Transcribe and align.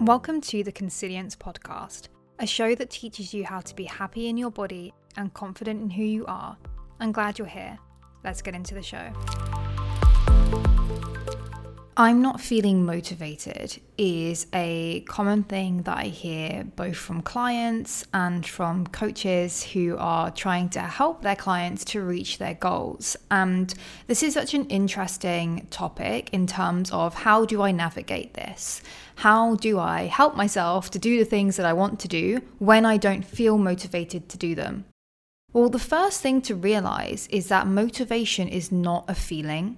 Welcome 0.00 0.40
to 0.42 0.64
the 0.64 0.72
Consilience 0.72 1.36
Podcast, 1.36 2.08
a 2.38 2.46
show 2.46 2.74
that 2.74 2.88
teaches 2.88 3.34
you 3.34 3.44
how 3.44 3.60
to 3.60 3.76
be 3.76 3.84
happy 3.84 4.28
in 4.28 4.38
your 4.38 4.50
body 4.50 4.94
and 5.18 5.32
confident 5.34 5.82
in 5.82 5.90
who 5.90 6.02
you 6.02 6.24
are. 6.24 6.56
I'm 7.00 7.12
glad 7.12 7.38
you're 7.38 7.46
here. 7.46 7.78
Let's 8.24 8.40
get 8.40 8.54
into 8.54 8.74
the 8.74 8.82
show. 8.82 9.12
I'm 12.00 12.22
not 12.22 12.40
feeling 12.40 12.86
motivated 12.86 13.78
is 13.98 14.46
a 14.54 15.00
common 15.00 15.42
thing 15.42 15.82
that 15.82 15.98
I 15.98 16.04
hear 16.04 16.64
both 16.64 16.96
from 16.96 17.20
clients 17.20 18.06
and 18.14 18.46
from 18.46 18.86
coaches 18.86 19.62
who 19.62 19.98
are 19.98 20.30
trying 20.30 20.70
to 20.70 20.80
help 20.80 21.20
their 21.20 21.36
clients 21.36 21.84
to 21.92 22.00
reach 22.00 22.38
their 22.38 22.54
goals. 22.54 23.18
And 23.30 23.74
this 24.06 24.22
is 24.22 24.32
such 24.32 24.54
an 24.54 24.64
interesting 24.68 25.66
topic 25.70 26.30
in 26.32 26.46
terms 26.46 26.90
of 26.90 27.12
how 27.12 27.44
do 27.44 27.60
I 27.60 27.70
navigate 27.70 28.32
this? 28.32 28.80
How 29.16 29.56
do 29.56 29.78
I 29.78 30.06
help 30.06 30.36
myself 30.36 30.90
to 30.92 30.98
do 30.98 31.18
the 31.18 31.26
things 31.26 31.56
that 31.56 31.66
I 31.66 31.74
want 31.74 32.00
to 32.00 32.08
do 32.08 32.40
when 32.60 32.86
I 32.86 32.96
don't 32.96 33.26
feel 33.26 33.58
motivated 33.58 34.30
to 34.30 34.38
do 34.38 34.54
them? 34.54 34.86
Well, 35.52 35.68
the 35.68 35.78
first 35.78 36.22
thing 36.22 36.40
to 36.42 36.54
realize 36.54 37.26
is 37.26 37.48
that 37.48 37.66
motivation 37.66 38.48
is 38.48 38.72
not 38.72 39.04
a 39.06 39.14
feeling. 39.14 39.76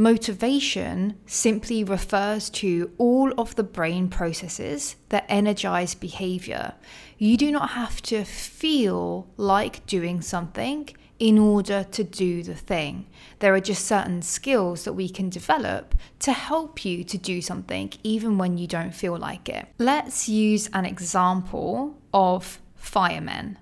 Motivation 0.00 1.18
simply 1.26 1.84
refers 1.84 2.48
to 2.48 2.90
all 2.96 3.34
of 3.36 3.54
the 3.56 3.62
brain 3.62 4.08
processes 4.08 4.96
that 5.10 5.26
energize 5.28 5.94
behavior. 5.94 6.72
You 7.18 7.36
do 7.36 7.52
not 7.52 7.72
have 7.72 8.00
to 8.04 8.24
feel 8.24 9.28
like 9.36 9.84
doing 9.84 10.22
something 10.22 10.88
in 11.18 11.36
order 11.36 11.84
to 11.90 12.02
do 12.02 12.42
the 12.42 12.54
thing. 12.54 13.08
There 13.40 13.52
are 13.52 13.60
just 13.60 13.84
certain 13.84 14.22
skills 14.22 14.84
that 14.84 14.94
we 14.94 15.06
can 15.10 15.28
develop 15.28 15.94
to 16.20 16.32
help 16.32 16.82
you 16.82 17.04
to 17.04 17.18
do 17.18 17.42
something 17.42 17.92
even 18.02 18.38
when 18.38 18.56
you 18.56 18.66
don't 18.66 18.94
feel 18.94 19.18
like 19.18 19.50
it. 19.50 19.68
Let's 19.76 20.30
use 20.30 20.70
an 20.72 20.86
example 20.86 21.98
of 22.14 22.58
firemen. 22.74 23.58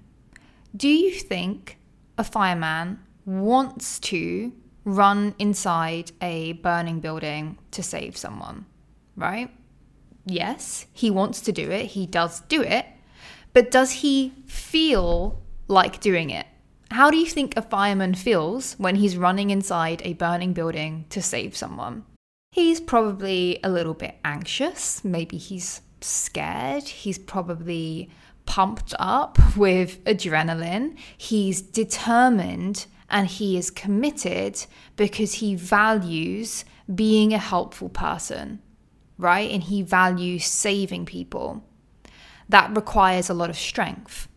Do 0.76 0.88
you 0.88 1.10
think 1.10 1.78
a 2.16 2.22
fireman 2.22 3.00
wants 3.26 3.98
to 3.98 4.52
run 4.88 5.34
inside 5.38 6.12
a 6.22 6.52
burning 6.54 7.00
building 7.00 7.58
to 7.70 7.82
save 7.82 8.16
someone, 8.16 8.64
right? 9.16 9.50
Yes, 10.24 10.86
he 10.92 11.10
wants 11.10 11.40
to 11.42 11.52
do 11.52 11.70
it, 11.70 11.86
he 11.86 12.06
does 12.06 12.40
do 12.42 12.62
it, 12.62 12.86
but 13.52 13.70
does 13.70 13.90
he 13.90 14.32
feel 14.46 15.40
like 15.68 16.00
doing 16.00 16.30
it? 16.30 16.46
How 16.90 17.10
do 17.10 17.18
you 17.18 17.26
think 17.26 17.56
a 17.56 17.62
fireman 17.62 18.14
feels 18.14 18.74
when 18.74 18.96
he's 18.96 19.16
running 19.16 19.50
inside 19.50 20.00
a 20.04 20.14
burning 20.14 20.54
building 20.54 21.04
to 21.10 21.20
save 21.20 21.54
someone? 21.54 22.04
He's 22.52 22.80
probably 22.80 23.60
a 23.62 23.68
little 23.68 23.94
bit 23.94 24.16
anxious, 24.24 25.04
maybe 25.04 25.36
he's 25.36 25.82
scared, 26.00 26.84
he's 26.84 27.18
probably 27.18 28.08
pumped 28.46 28.94
up 28.98 29.38
with 29.56 30.02
adrenaline, 30.04 30.96
he's 31.18 31.60
determined 31.60 32.86
and 33.10 33.26
he 33.26 33.56
is 33.56 33.70
committed 33.70 34.64
because 34.96 35.34
he 35.34 35.54
values 35.54 36.64
being 36.92 37.32
a 37.32 37.38
helpful 37.38 37.88
person, 37.88 38.60
right? 39.16 39.50
And 39.50 39.62
he 39.62 39.82
values 39.82 40.44
saving 40.44 41.06
people. 41.06 41.64
That 42.48 42.74
requires 42.74 43.28
a 43.28 43.34
lot 43.34 43.50
of 43.50 43.56
strength. 43.56 44.28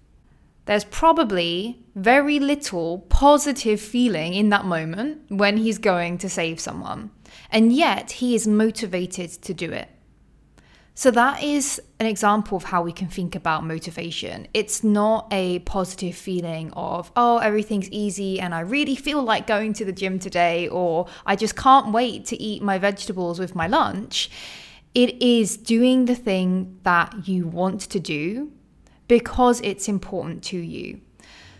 There's 0.66 0.84
probably 0.86 1.84
very 1.96 2.40
little 2.40 3.00
positive 3.10 3.82
feeling 3.82 4.34
in 4.34 4.50
that 4.50 4.66
moment 4.66 5.24
when 5.30 5.58
he's 5.58 5.78
going 5.78 6.18
to 6.20 6.30
save 6.30 6.60
someone. 6.60 7.12
And 7.50 7.74
yet 7.74 8.12
he 8.12 8.36
is 8.36 8.48
motivated 8.48 9.32
to 9.42 9.54
do 9.54 9.72
it. 9.72 9.90
So, 11.02 11.10
that 11.10 11.42
is 11.42 11.82
an 12.00 12.06
example 12.06 12.58
of 12.58 12.66
how 12.66 12.84
we 12.84 12.92
can 12.92 13.08
think 13.08 13.34
about 13.34 13.66
motivation. 13.66 14.48
It's 14.54 14.84
not 14.84 15.28
a 15.32 15.58
positive 15.58 16.14
feeling 16.14 16.72
of, 16.74 17.12
oh, 17.16 17.40
everything's 17.40 17.90
easy 17.90 18.40
and 18.40 18.54
I 18.54 18.60
really 18.60 18.96
feel 18.96 19.24
like 19.24 19.48
going 19.48 19.74
to 19.74 19.84
the 19.84 19.92
gym 19.92 20.20
today, 20.20 20.68
or 20.68 21.08
I 21.26 21.36
just 21.36 21.56
can't 21.56 21.92
wait 21.92 22.26
to 22.26 22.40
eat 22.40 22.62
my 22.62 22.78
vegetables 22.78 23.40
with 23.40 23.56
my 23.56 23.66
lunch. 23.66 24.30
It 24.94 25.20
is 25.20 25.58
doing 25.58 26.06
the 26.06 26.14
thing 26.14 26.78
that 26.84 27.28
you 27.28 27.48
want 27.48 27.82
to 27.90 28.00
do 28.00 28.52
because 29.08 29.60
it's 29.62 29.88
important 29.88 30.44
to 30.52 30.58
you. 30.60 31.02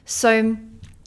So, 0.06 0.56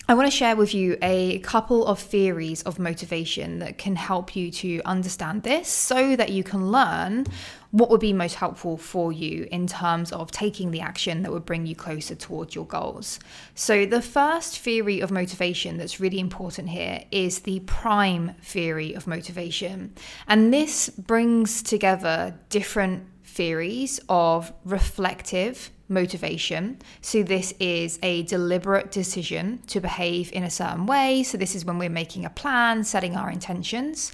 I 0.06 0.12
want 0.12 0.30
to 0.30 0.36
share 0.36 0.54
with 0.54 0.75
you 0.75 0.98
a 1.00 1.38
couple 1.38 1.86
of 1.86 1.98
theories 1.98 2.62
of 2.64 2.78
motivation 2.78 3.60
that 3.60 3.78
can 3.78 3.97
help 3.97 4.36
you 4.36 4.50
to 4.50 4.82
understand 4.84 5.44
this 5.44 5.66
so 5.66 6.14
that 6.14 6.28
you 6.28 6.44
can 6.44 6.70
learn 6.70 7.26
what 7.74 7.90
would 7.90 8.00
be 8.00 8.12
most 8.12 8.36
helpful 8.36 8.76
for 8.76 9.12
you 9.12 9.48
in 9.50 9.66
terms 9.66 10.12
of 10.12 10.30
taking 10.30 10.70
the 10.70 10.80
action 10.80 11.22
that 11.24 11.32
would 11.32 11.44
bring 11.44 11.66
you 11.66 11.74
closer 11.74 12.14
towards 12.14 12.54
your 12.54 12.66
goals. 12.66 13.18
So, 13.56 13.84
the 13.84 14.00
first 14.00 14.60
theory 14.60 15.00
of 15.00 15.10
motivation 15.10 15.76
that's 15.76 15.98
really 15.98 16.20
important 16.20 16.68
here 16.68 17.02
is 17.10 17.40
the 17.40 17.58
prime 17.66 18.36
theory 18.40 18.94
of 18.94 19.08
motivation. 19.08 19.92
And 20.28 20.54
this 20.54 20.88
brings 20.88 21.64
together 21.64 22.38
different 22.48 23.08
theories 23.24 23.98
of 24.08 24.52
reflective 24.64 25.72
motivation. 25.88 26.78
So, 27.00 27.24
this 27.24 27.54
is 27.58 27.98
a 28.04 28.22
deliberate 28.22 28.92
decision 28.92 29.58
to 29.66 29.80
behave 29.80 30.32
in 30.32 30.44
a 30.44 30.50
certain 30.50 30.86
way. 30.86 31.24
So, 31.24 31.36
this 31.38 31.56
is 31.56 31.64
when 31.64 31.78
we're 31.78 31.91
making 31.91 32.24
a 32.24 32.30
plan, 32.30 32.84
setting 32.84 33.16
our 33.16 33.32
intentions. 33.32 34.12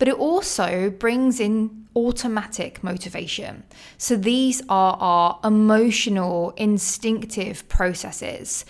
But 0.00 0.08
it 0.08 0.14
also 0.14 0.88
brings 0.88 1.40
in 1.40 1.86
automatic 1.94 2.82
motivation. 2.82 3.64
So, 3.98 4.16
these 4.16 4.62
are 4.70 4.96
our 4.98 5.38
emotional, 5.44 6.54
instinctive 6.56 7.68
processes. 7.68 8.64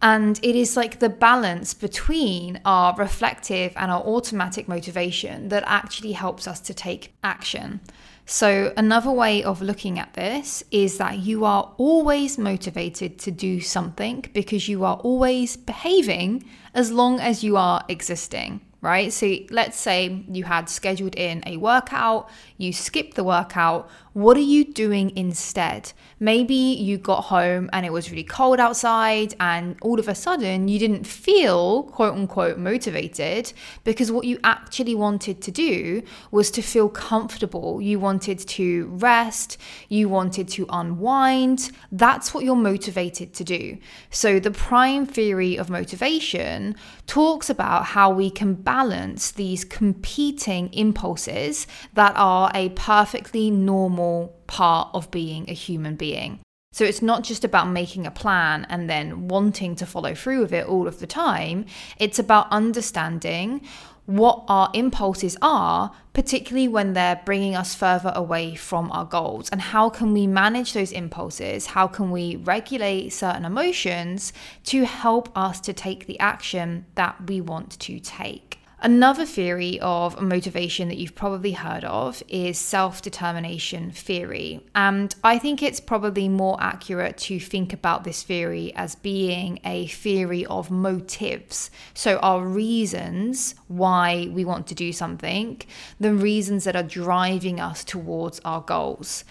And 0.00 0.38
it 0.44 0.54
is 0.54 0.76
like 0.76 1.00
the 1.00 1.08
balance 1.08 1.74
between 1.74 2.60
our 2.64 2.94
reflective 2.94 3.72
and 3.74 3.90
our 3.90 4.02
automatic 4.02 4.68
motivation 4.68 5.48
that 5.48 5.64
actually 5.66 6.12
helps 6.12 6.46
us 6.46 6.60
to 6.60 6.72
take 6.74 7.14
action. 7.24 7.80
So, 8.24 8.72
another 8.76 9.10
way 9.10 9.42
of 9.42 9.60
looking 9.60 9.98
at 9.98 10.14
this 10.14 10.62
is 10.70 10.98
that 10.98 11.18
you 11.18 11.44
are 11.44 11.74
always 11.78 12.38
motivated 12.38 13.18
to 13.20 13.32
do 13.32 13.60
something 13.60 14.24
because 14.32 14.68
you 14.68 14.84
are 14.84 14.98
always 14.98 15.56
behaving 15.56 16.44
as 16.74 16.92
long 16.92 17.18
as 17.18 17.42
you 17.42 17.56
are 17.56 17.84
existing 17.88 18.60
right? 18.80 19.12
So 19.12 19.34
let's 19.50 19.78
say 19.78 20.24
you 20.30 20.44
had 20.44 20.68
scheduled 20.68 21.14
in 21.16 21.42
a 21.46 21.56
workout, 21.56 22.28
you 22.58 22.72
skipped 22.72 23.14
the 23.14 23.24
workout. 23.24 23.88
What 24.16 24.38
are 24.38 24.50
you 24.56 24.64
doing 24.64 25.14
instead? 25.14 25.92
Maybe 26.18 26.54
you 26.54 26.96
got 26.96 27.24
home 27.24 27.68
and 27.74 27.84
it 27.84 27.92
was 27.92 28.10
really 28.10 28.24
cold 28.24 28.58
outside, 28.58 29.34
and 29.38 29.76
all 29.82 30.00
of 30.00 30.08
a 30.08 30.14
sudden 30.14 30.68
you 30.68 30.78
didn't 30.78 31.04
feel 31.04 31.82
quote 31.82 32.14
unquote 32.14 32.56
motivated 32.56 33.52
because 33.84 34.10
what 34.10 34.24
you 34.24 34.38
actually 34.42 34.94
wanted 34.94 35.42
to 35.42 35.50
do 35.50 36.02
was 36.30 36.50
to 36.52 36.62
feel 36.62 36.88
comfortable. 36.88 37.82
You 37.82 38.00
wanted 38.00 38.38
to 38.38 38.86
rest, 38.86 39.58
you 39.90 40.08
wanted 40.08 40.48
to 40.48 40.64
unwind. 40.70 41.70
That's 41.92 42.32
what 42.32 42.42
you're 42.42 42.56
motivated 42.56 43.34
to 43.34 43.44
do. 43.44 43.76
So, 44.08 44.40
the 44.40 44.50
prime 44.50 45.04
theory 45.04 45.56
of 45.58 45.68
motivation 45.68 46.74
talks 47.06 47.50
about 47.50 47.84
how 47.84 48.08
we 48.14 48.30
can 48.30 48.54
balance 48.54 49.30
these 49.30 49.62
competing 49.62 50.72
impulses 50.72 51.66
that 51.92 52.14
are 52.16 52.50
a 52.54 52.70
perfectly 52.70 53.50
normal 53.50 54.05
part 54.46 54.88
of 54.94 55.10
being 55.10 55.48
a 55.48 55.54
human 55.54 55.96
being. 55.96 56.40
So 56.72 56.84
it's 56.84 57.00
not 57.00 57.24
just 57.24 57.44
about 57.44 57.68
making 57.70 58.06
a 58.06 58.10
plan 58.10 58.66
and 58.68 58.90
then 58.90 59.28
wanting 59.28 59.76
to 59.76 59.86
follow 59.86 60.14
through 60.14 60.42
with 60.42 60.52
it 60.52 60.66
all 60.66 60.86
of 60.86 61.00
the 61.00 61.06
time. 61.06 61.64
It's 61.98 62.18
about 62.18 62.48
understanding 62.50 63.62
what 64.06 64.44
our 64.46 64.70
impulses 64.72 65.36
are, 65.42 65.90
particularly 66.12 66.68
when 66.68 66.92
they're 66.92 67.20
bringing 67.24 67.56
us 67.56 67.74
further 67.74 68.12
away 68.14 68.54
from 68.54 68.90
our 68.92 69.04
goals. 69.04 69.48
And 69.50 69.60
how 69.60 69.90
can 69.90 70.12
we 70.12 70.26
manage 70.26 70.72
those 70.74 70.92
impulses? 70.92 71.66
How 71.66 71.86
can 71.86 72.10
we 72.10 72.36
regulate 72.36 73.10
certain 73.10 73.44
emotions 73.44 74.32
to 74.64 74.84
help 74.84 75.36
us 75.36 75.60
to 75.62 75.72
take 75.72 76.06
the 76.06 76.18
action 76.20 76.86
that 76.94 77.28
we 77.28 77.40
want 77.40 77.78
to 77.80 77.98
take? 77.98 78.55
Another 78.80 79.24
theory 79.24 79.80
of 79.80 80.20
motivation 80.20 80.88
that 80.88 80.98
you've 80.98 81.14
probably 81.14 81.52
heard 81.52 81.82
of 81.84 82.22
is 82.28 82.58
self 82.58 83.00
determination 83.00 83.90
theory. 83.90 84.60
And 84.74 85.14
I 85.24 85.38
think 85.38 85.62
it's 85.62 85.80
probably 85.80 86.28
more 86.28 86.58
accurate 86.60 87.16
to 87.18 87.40
think 87.40 87.72
about 87.72 88.04
this 88.04 88.22
theory 88.22 88.74
as 88.76 88.94
being 88.94 89.60
a 89.64 89.86
theory 89.86 90.44
of 90.46 90.70
motives. 90.70 91.70
So, 91.94 92.18
our 92.18 92.44
reasons 92.44 93.54
why 93.66 94.28
we 94.30 94.44
want 94.44 94.66
to 94.66 94.74
do 94.74 94.92
something, 94.92 95.62
the 95.98 96.14
reasons 96.14 96.64
that 96.64 96.76
are 96.76 96.82
driving 96.82 97.58
us 97.58 97.82
towards 97.82 98.40
our 98.44 98.60
goals. 98.60 99.24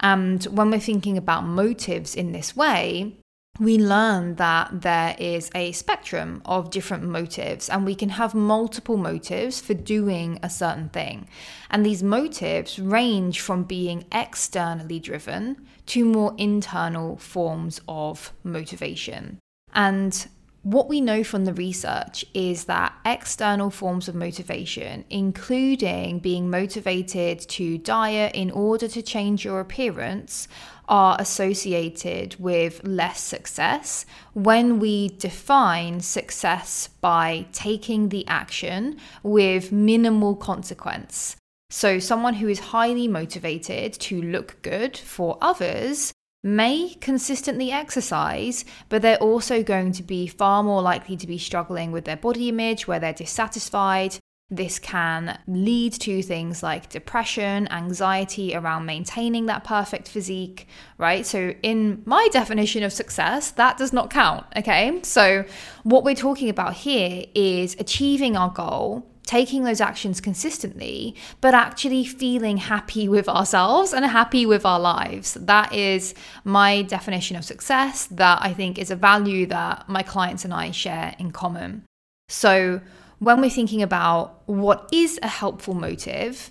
And 0.00 0.44
when 0.44 0.70
we're 0.70 0.80
thinking 0.80 1.16
about 1.16 1.44
motives 1.44 2.14
in 2.14 2.32
this 2.32 2.54
way, 2.54 3.16
we 3.60 3.76
learn 3.76 4.36
that 4.36 4.80
there 4.80 5.14
is 5.18 5.50
a 5.54 5.70
spectrum 5.72 6.40
of 6.46 6.70
different 6.70 7.04
motives, 7.04 7.68
and 7.68 7.84
we 7.84 7.94
can 7.94 8.08
have 8.08 8.34
multiple 8.34 8.96
motives 8.96 9.60
for 9.60 9.74
doing 9.74 10.38
a 10.42 10.48
certain 10.48 10.88
thing. 10.88 11.28
And 11.70 11.84
these 11.84 12.02
motives 12.02 12.78
range 12.78 13.40
from 13.40 13.64
being 13.64 14.06
externally 14.10 14.98
driven 14.98 15.66
to 15.86 16.06
more 16.06 16.34
internal 16.38 17.18
forms 17.18 17.82
of 17.86 18.32
motivation. 18.42 19.38
And 19.74 20.26
what 20.62 20.88
we 20.88 21.00
know 21.00 21.24
from 21.24 21.46
the 21.46 21.54
research 21.54 22.24
is 22.34 22.64
that 22.64 22.92
external 23.06 23.70
forms 23.70 24.08
of 24.08 24.14
motivation, 24.14 25.04
including 25.08 26.18
being 26.18 26.50
motivated 26.50 27.40
to 27.40 27.78
diet 27.78 28.34
in 28.34 28.50
order 28.50 28.86
to 28.88 29.00
change 29.00 29.42
your 29.44 29.60
appearance, 29.60 30.48
are 30.86 31.16
associated 31.18 32.36
with 32.38 32.84
less 32.84 33.20
success 33.20 34.04
when 34.34 34.78
we 34.78 35.08
define 35.08 36.00
success 36.00 36.88
by 37.00 37.46
taking 37.52 38.10
the 38.10 38.26
action 38.26 38.98
with 39.22 39.72
minimal 39.72 40.36
consequence. 40.36 41.36
So, 41.70 42.00
someone 42.00 42.34
who 42.34 42.48
is 42.48 42.58
highly 42.58 43.06
motivated 43.06 43.92
to 43.94 44.20
look 44.20 44.60
good 44.62 44.96
for 44.98 45.38
others 45.40 46.12
may 46.42 46.94
consistently 47.00 47.70
exercise, 47.70 48.64
but 48.88 49.02
they're 49.02 49.16
also 49.18 49.62
going 49.62 49.92
to 49.92 50.02
be 50.02 50.26
far 50.26 50.62
more 50.62 50.82
likely 50.82 51.16
to 51.16 51.26
be 51.26 51.38
struggling 51.38 51.92
with 51.92 52.04
their 52.04 52.16
body 52.16 52.48
image, 52.48 52.86
where 52.86 52.98
they're 52.98 53.12
dissatisfied, 53.12 54.16
this 54.50 54.80
can 54.80 55.38
lead 55.46 55.92
to 55.92 56.22
things 56.22 56.60
like 56.60 56.88
depression, 56.88 57.68
anxiety 57.70 58.54
around 58.54 58.84
maintaining 58.84 59.46
that 59.46 59.62
perfect 59.62 60.08
physique, 60.08 60.66
right? 60.98 61.24
So, 61.24 61.54
in 61.62 62.02
my 62.04 62.28
definition 62.32 62.82
of 62.82 62.92
success, 62.92 63.52
that 63.52 63.78
does 63.78 63.92
not 63.92 64.10
count, 64.10 64.46
okay? 64.56 65.00
So, 65.04 65.44
what 65.84 66.02
we're 66.02 66.16
talking 66.16 66.48
about 66.48 66.74
here 66.74 67.26
is 67.32 67.76
achieving 67.78 68.36
our 68.36 68.50
goal 68.50 69.06
taking 69.30 69.62
those 69.62 69.80
actions 69.80 70.20
consistently, 70.20 71.14
but 71.40 71.54
actually 71.54 72.04
feeling 72.04 72.56
happy 72.56 73.08
with 73.08 73.28
ourselves 73.28 73.92
and 73.92 74.04
happy 74.04 74.44
with 74.44 74.66
our 74.66 74.80
lives. 74.80 75.34
That 75.34 75.72
is 75.72 76.14
my 76.42 76.82
definition 76.82 77.36
of 77.36 77.44
success, 77.44 78.06
that 78.06 78.40
I 78.42 78.52
think 78.52 78.76
is 78.76 78.90
a 78.90 78.96
value 78.96 79.46
that 79.46 79.88
my 79.88 80.02
clients 80.02 80.44
and 80.44 80.52
I 80.52 80.72
share 80.72 81.14
in 81.20 81.30
common. 81.30 81.84
So, 82.28 82.80
when 83.20 83.40
we're 83.40 83.50
thinking 83.50 83.82
about 83.82 84.42
what 84.46 84.88
is 84.92 85.20
a 85.22 85.28
helpful 85.28 85.74
motive, 85.74 86.50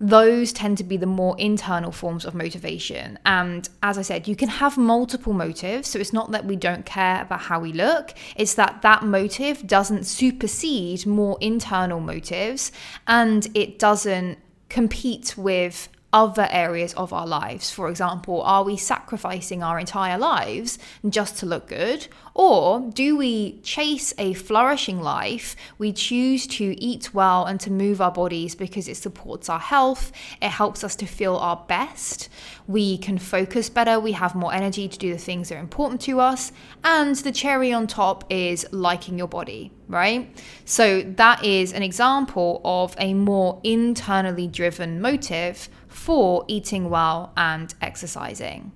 those 0.00 0.52
tend 0.52 0.78
to 0.78 0.84
be 0.84 0.96
the 0.96 1.06
more 1.06 1.36
internal 1.38 1.92
forms 1.92 2.24
of 2.24 2.34
motivation. 2.34 3.18
And 3.24 3.68
as 3.82 3.98
I 3.98 4.02
said, 4.02 4.28
you 4.28 4.36
can 4.36 4.48
have 4.48 4.76
multiple 4.76 5.32
motives. 5.32 5.88
So 5.88 5.98
it's 5.98 6.12
not 6.12 6.32
that 6.32 6.44
we 6.44 6.56
don't 6.56 6.84
care 6.84 7.22
about 7.22 7.42
how 7.42 7.60
we 7.60 7.72
look, 7.72 8.14
it's 8.36 8.54
that 8.54 8.82
that 8.82 9.02
motive 9.04 9.66
doesn't 9.66 10.04
supersede 10.04 11.06
more 11.06 11.38
internal 11.40 12.00
motives 12.00 12.72
and 13.06 13.46
it 13.54 13.78
doesn't 13.78 14.38
compete 14.68 15.36
with 15.36 15.88
other 16.14 16.46
areas 16.50 16.94
of 16.94 17.12
our 17.12 17.26
lives. 17.26 17.72
For 17.72 17.88
example, 17.88 18.40
are 18.42 18.62
we 18.62 18.76
sacrificing 18.76 19.64
our 19.64 19.80
entire 19.80 20.16
lives 20.16 20.78
just 21.08 21.36
to 21.38 21.46
look 21.46 21.66
good? 21.66 22.06
Or 22.34 22.88
do 22.94 23.16
we 23.16 23.58
chase 23.62 24.14
a 24.16 24.32
flourishing 24.34 25.00
life? 25.00 25.56
We 25.76 25.92
choose 25.92 26.46
to 26.46 26.80
eat 26.80 27.12
well 27.12 27.44
and 27.44 27.58
to 27.60 27.70
move 27.70 28.00
our 28.00 28.12
bodies 28.12 28.54
because 28.54 28.86
it 28.86 28.96
supports 28.96 29.48
our 29.48 29.58
health, 29.58 30.12
it 30.40 30.50
helps 30.50 30.84
us 30.84 30.94
to 30.96 31.06
feel 31.06 31.36
our 31.36 31.64
best. 31.68 32.28
We 32.68 32.96
can 32.96 33.18
focus 33.18 33.68
better, 33.68 33.98
we 33.98 34.12
have 34.12 34.36
more 34.36 34.54
energy 34.54 34.88
to 34.88 34.98
do 34.98 35.12
the 35.12 35.18
things 35.18 35.48
that 35.48 35.56
are 35.56 35.60
important 35.60 36.00
to 36.02 36.20
us, 36.20 36.52
and 36.84 37.16
the 37.16 37.32
cherry 37.32 37.72
on 37.72 37.88
top 37.88 38.24
is 38.30 38.66
liking 38.70 39.18
your 39.18 39.28
body, 39.28 39.72
right? 39.88 40.28
So, 40.64 41.02
that 41.02 41.44
is 41.44 41.72
an 41.72 41.82
example 41.82 42.60
of 42.64 42.94
a 42.98 43.14
more 43.14 43.60
internally 43.64 44.46
driven 44.46 45.00
motive 45.00 45.68
for 45.88 46.44
eating 46.48 46.90
well 46.90 47.32
and 47.36 47.72
exercising. 47.80 48.72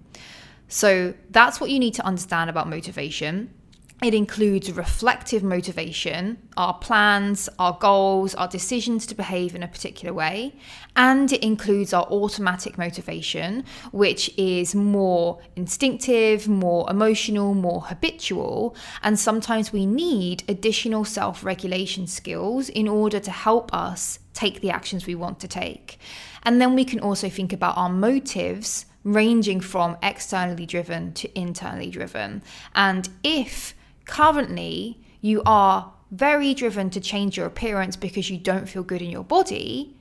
So 0.68 1.14
that's 1.30 1.60
what 1.60 1.70
you 1.70 1.78
need 1.78 1.94
to 1.94 2.04
understand 2.04 2.50
about 2.50 2.68
motivation. 2.68 3.50
It 4.00 4.14
includes 4.14 4.70
reflective 4.70 5.42
motivation, 5.42 6.38
our 6.56 6.74
plans, 6.74 7.48
our 7.58 7.76
goals, 7.80 8.32
our 8.36 8.46
decisions 8.46 9.06
to 9.06 9.16
behave 9.16 9.56
in 9.56 9.64
a 9.64 9.68
particular 9.68 10.14
way. 10.14 10.54
And 10.94 11.32
it 11.32 11.42
includes 11.42 11.92
our 11.92 12.04
automatic 12.04 12.78
motivation, 12.78 13.64
which 13.90 14.30
is 14.38 14.72
more 14.72 15.40
instinctive, 15.56 16.46
more 16.46 16.88
emotional, 16.88 17.54
more 17.54 17.82
habitual. 17.82 18.76
And 19.02 19.18
sometimes 19.18 19.72
we 19.72 19.84
need 19.84 20.44
additional 20.48 21.04
self 21.04 21.42
regulation 21.42 22.06
skills 22.06 22.68
in 22.68 22.86
order 22.86 23.18
to 23.18 23.30
help 23.32 23.74
us 23.74 24.20
take 24.32 24.60
the 24.60 24.70
actions 24.70 25.06
we 25.06 25.16
want 25.16 25.40
to 25.40 25.48
take. 25.48 25.98
And 26.44 26.60
then 26.60 26.76
we 26.76 26.84
can 26.84 27.00
also 27.00 27.28
think 27.28 27.52
about 27.52 27.76
our 27.76 27.90
motives 27.90 28.86
ranging 29.02 29.60
from 29.60 29.96
externally 30.04 30.66
driven 30.66 31.12
to 31.14 31.38
internally 31.38 31.90
driven. 31.90 32.42
And 32.76 33.08
if 33.24 33.74
currently 34.08 35.00
you 35.20 35.42
are 35.46 35.92
very 36.10 36.54
driven 36.54 36.90
to 36.90 37.00
change 37.00 37.36
your 37.36 37.46
appearance 37.46 37.94
because 37.94 38.30
you 38.30 38.38
don't 38.38 38.68
feel 38.68 38.82
good 38.82 39.02
in 39.02 39.10
your 39.10 39.22
body, 39.22 39.94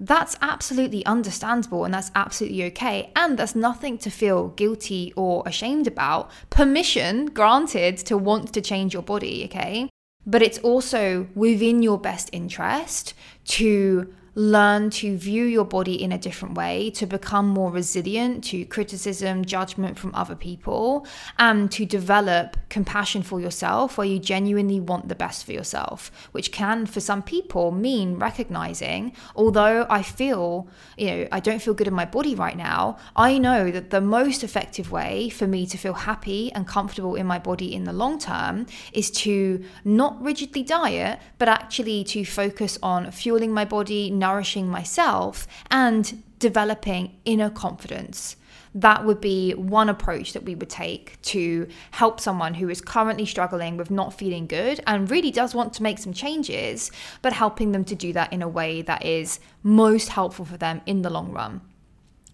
that's 0.00 0.36
absolutely 0.40 1.04
understandable 1.04 1.84
and 1.84 1.92
that's 1.92 2.12
absolutely 2.14 2.64
okay. 2.64 3.10
And 3.16 3.38
there's 3.38 3.56
nothing 3.56 3.98
to 3.98 4.10
feel 4.10 4.48
guilty 4.48 5.12
or 5.16 5.42
ashamed 5.44 5.86
about. 5.86 6.30
Permission 6.50 7.26
granted 7.26 7.98
to 7.98 8.16
want 8.16 8.52
to 8.54 8.60
change 8.60 8.94
your 8.94 9.02
body, 9.02 9.44
okay? 9.46 9.90
But 10.24 10.42
it's 10.42 10.58
also 10.58 11.26
within 11.34 11.82
your 11.82 11.98
best 11.98 12.30
interest 12.32 13.14
to 13.46 14.14
learn 14.38 14.88
to 14.88 15.16
view 15.16 15.42
your 15.42 15.64
body 15.64 16.00
in 16.00 16.12
a 16.12 16.18
different 16.18 16.54
way, 16.54 16.90
to 16.90 17.06
become 17.06 17.48
more 17.48 17.72
resilient 17.72 18.44
to 18.44 18.64
criticism, 18.66 19.44
judgment 19.44 19.98
from 19.98 20.14
other 20.14 20.36
people, 20.36 21.04
and 21.40 21.72
to 21.72 21.84
develop 21.84 22.56
compassion 22.68 23.20
for 23.20 23.40
yourself 23.40 23.98
where 23.98 24.06
you 24.06 24.20
genuinely 24.20 24.78
want 24.78 25.08
the 25.08 25.14
best 25.16 25.44
for 25.44 25.50
yourself, 25.50 26.12
which 26.30 26.52
can, 26.52 26.86
for 26.86 27.00
some 27.00 27.20
people, 27.20 27.72
mean 27.72 28.16
recognizing, 28.16 29.12
although 29.34 29.84
I 29.90 30.02
feel, 30.02 30.68
you 30.96 31.06
know, 31.08 31.28
I 31.32 31.40
don't 31.40 31.60
feel 31.60 31.74
good 31.74 31.88
in 31.88 31.94
my 31.94 32.04
body 32.04 32.36
right 32.36 32.56
now, 32.56 32.96
I 33.16 33.38
know 33.38 33.72
that 33.72 33.90
the 33.90 34.00
most 34.00 34.44
effective 34.44 34.92
way 34.92 35.30
for 35.30 35.48
me 35.48 35.66
to 35.66 35.76
feel 35.76 35.94
happy 35.94 36.52
and 36.52 36.64
comfortable 36.64 37.16
in 37.16 37.26
my 37.26 37.40
body 37.40 37.74
in 37.74 37.82
the 37.82 37.92
long 37.92 38.20
term 38.20 38.66
is 38.92 39.10
to 39.10 39.64
not 39.84 40.22
rigidly 40.22 40.62
diet, 40.62 41.18
but 41.38 41.48
actually 41.48 42.04
to 42.04 42.24
focus 42.24 42.78
on 42.84 43.10
fueling 43.10 43.52
my 43.52 43.64
body, 43.64 44.10
nourishing 44.28 44.68
myself 44.68 45.46
and 45.70 46.22
developing 46.38 47.16
inner 47.24 47.50
confidence. 47.50 48.36
That 48.74 49.04
would 49.06 49.20
be 49.20 49.52
one 49.52 49.88
approach 49.88 50.34
that 50.34 50.44
we 50.44 50.54
would 50.54 50.68
take 50.68 51.20
to 51.22 51.66
help 51.92 52.20
someone 52.20 52.54
who 52.54 52.68
is 52.68 52.80
currently 52.80 53.24
struggling 53.24 53.76
with 53.76 53.90
not 53.90 54.12
feeling 54.12 54.46
good 54.46 54.80
and 54.86 55.10
really 55.10 55.30
does 55.30 55.54
want 55.54 55.72
to 55.74 55.82
make 55.82 55.98
some 55.98 56.12
changes, 56.12 56.90
but 57.22 57.32
helping 57.32 57.72
them 57.72 57.84
to 57.86 57.94
do 57.94 58.12
that 58.12 58.32
in 58.32 58.42
a 58.42 58.48
way 58.48 58.82
that 58.82 59.04
is 59.04 59.40
most 59.62 60.10
helpful 60.10 60.44
for 60.44 60.58
them 60.58 60.80
in 60.84 61.02
the 61.02 61.10
long 61.10 61.32
run. 61.32 61.60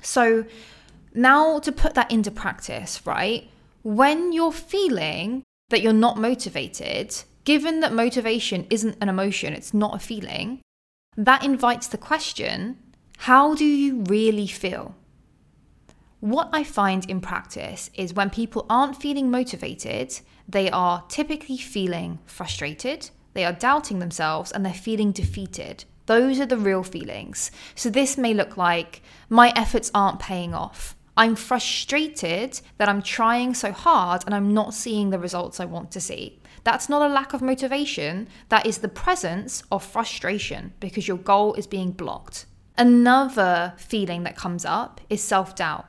So, 0.02 0.45
now 1.14 1.61
to 1.61 1.71
put 1.71 1.95
that 1.95 2.11
into 2.11 2.30
practice, 2.30 3.00
right? 3.07 3.49
When 3.83 4.33
you're 4.33 4.52
feeling 4.52 5.45
that 5.71 5.80
you're 5.83 5.92
not 5.92 6.18
motivated, 6.18 7.14
given 7.45 7.80
that 7.80 7.92
motivation 7.92 8.66
isn't 8.68 8.97
an 9.00 9.09
emotion, 9.09 9.52
it's 9.52 9.73
not 9.73 9.95
a 9.95 9.99
feeling, 9.99 10.61
that 11.16 11.44
invites 11.44 11.87
the 11.87 11.99
question 11.99 12.78
how 13.18 13.54
do 13.54 13.64
you 13.64 14.02
really 14.09 14.47
feel? 14.47 14.94
What 16.21 16.49
I 16.52 16.64
find 16.64 17.09
in 17.09 17.21
practice 17.21 17.90
is 17.94 18.14
when 18.14 18.30
people 18.30 18.66
aren't 18.68 19.00
feeling 19.00 19.30
motivated, 19.30 20.18
they 20.49 20.71
are 20.71 21.04
typically 21.09 21.59
feeling 21.59 22.18
frustrated, 22.26 23.11
they 23.35 23.44
are 23.44 23.52
doubting 23.52 23.99
themselves, 23.99 24.50
and 24.50 24.64
they're 24.64 24.75
feeling 24.75 25.12
defeated. 25.12 25.85
Those 26.06 26.40
are 26.40 26.47
the 26.47 26.59
real 26.59 26.83
feelings. 26.83 27.50
So, 27.75 27.88
this 27.88 28.18
may 28.18 28.35
look 28.35 28.56
like 28.56 29.02
my 29.28 29.52
efforts 29.56 29.90
aren't 29.94 30.18
paying 30.18 30.54
off. 30.54 30.97
I'm 31.16 31.37
frustrated 31.37 32.61
that 32.78 32.88
I'm 32.88 33.02
trying 33.02 33.54
so 33.54 33.73
hard 33.73 34.23
and 34.26 34.35
I'm 34.35 34.52
not 34.52 34.75
seeing 34.75 35.11
the 35.11 35.18
results 35.18 35.61
I 35.61 35.64
want 35.64 35.92
to 35.92 36.00
see. 36.00 36.40
That's 36.62 36.88
not 36.88 37.02
a 37.02 37.12
lack 37.12 37.32
of 37.32 37.42
motivation, 37.42 38.28
that 38.49 38.66
is 38.66 38.78
the 38.78 38.88
presence 38.88 39.62
of 39.73 39.84
frustration 39.84 40.73
because 40.80 41.08
your 41.08 41.16
goal 41.18 41.54
is 41.54 41.66
being 41.66 41.90
blocked. 41.90 42.46
Another 42.76 43.75
feeling 43.76 44.23
that 44.25 44.37
comes 44.37 44.64
up 44.64 45.00
is 45.08 45.23
self 45.23 45.54
doubt. 45.54 45.87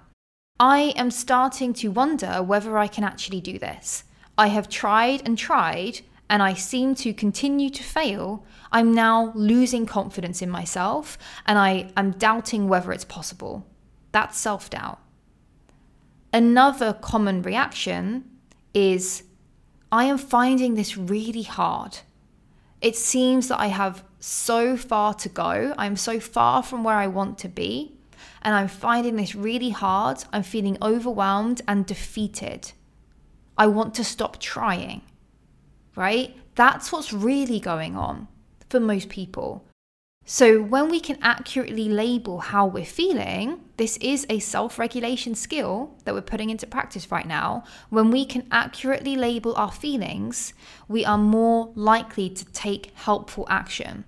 I 0.60 0.94
am 0.96 1.12
starting 1.12 1.74
to 1.74 1.90
wonder 1.90 2.42
whether 2.42 2.78
I 2.78 2.88
can 2.88 3.04
actually 3.04 3.42
do 3.42 3.60
this. 3.60 4.06
I 4.38 4.48
have 4.48 4.70
tried 4.70 5.22
and 5.26 5.38
tried, 5.38 6.02
and 6.30 6.42
I 6.42 6.54
seem 6.54 6.96
to 6.96 7.14
continue 7.14 7.70
to 7.70 7.84
fail. 7.84 8.46
I'm 8.72 8.94
now 8.94 9.32
losing 9.36 9.86
confidence 9.86 10.42
in 10.42 10.50
myself, 10.50 11.18
and 11.46 11.58
I 11.58 11.92
am 11.98 12.12
doubting 12.12 12.68
whether 12.68 12.92
it's 12.92 13.06
possible. 13.06 13.66
That's 14.12 14.38
self 14.38 14.70
doubt. 14.70 15.00
Another 16.32 16.94
common 16.94 17.42
reaction 17.42 18.24
is 18.74 19.24
I 19.92 20.06
am 20.06 20.18
finding 20.18 20.76
this 20.76 20.98
really 20.98 21.44
hard. 21.44 22.00
It 22.82 22.96
seems 22.96 23.48
that 23.48 23.60
I 23.60 23.68
have 23.68 24.04
so 24.20 24.76
far 24.76 25.14
to 25.16 25.30
go. 25.30 25.74
I'm 25.78 25.96
so 25.96 26.20
far 26.20 26.64
from 26.64 26.84
where 26.84 26.98
I 26.98 27.08
want 27.08 27.38
to 27.40 27.48
be. 27.48 27.94
And 28.42 28.54
I'm 28.54 28.68
finding 28.68 29.16
this 29.16 29.36
really 29.36 29.72
hard. 29.72 30.24
I'm 30.32 30.44
feeling 30.44 30.78
overwhelmed 30.82 31.62
and 31.68 31.86
defeated. 31.86 32.72
I 33.58 33.68
want 33.68 33.94
to 33.96 34.04
stop 34.04 34.40
trying, 34.40 35.02
right? 35.96 36.36
That's 36.56 36.92
what's 36.92 37.14
really 37.14 37.60
going 37.60 37.96
on 37.96 38.28
for 38.70 38.80
most 38.80 39.10
people. 39.10 39.66
So, 40.28 40.60
when 40.60 40.90
we 40.90 41.00
can 41.00 41.20
accurately 41.22 41.88
label 41.88 42.40
how 42.40 42.66
we're 42.66 42.84
feeling, 42.84 43.62
this 43.78 43.98
is 43.98 44.26
a 44.28 44.40
self 44.40 44.80
regulation 44.80 45.36
skill 45.36 45.94
that 46.04 46.16
we're 46.16 46.22
putting 46.22 46.50
into 46.50 46.66
practice 46.66 47.12
right 47.12 47.28
now. 47.28 47.64
When 47.90 48.10
we 48.10 48.26
can 48.26 48.48
accurately 48.52 49.16
label 49.16 49.54
our 49.56 49.72
feelings, 49.72 50.56
we 50.88 51.06
are 51.06 51.20
more 51.20 51.72
likely 51.76 52.32
to 52.32 52.46
take 52.46 52.92
helpful 52.96 53.46
action. 53.52 54.04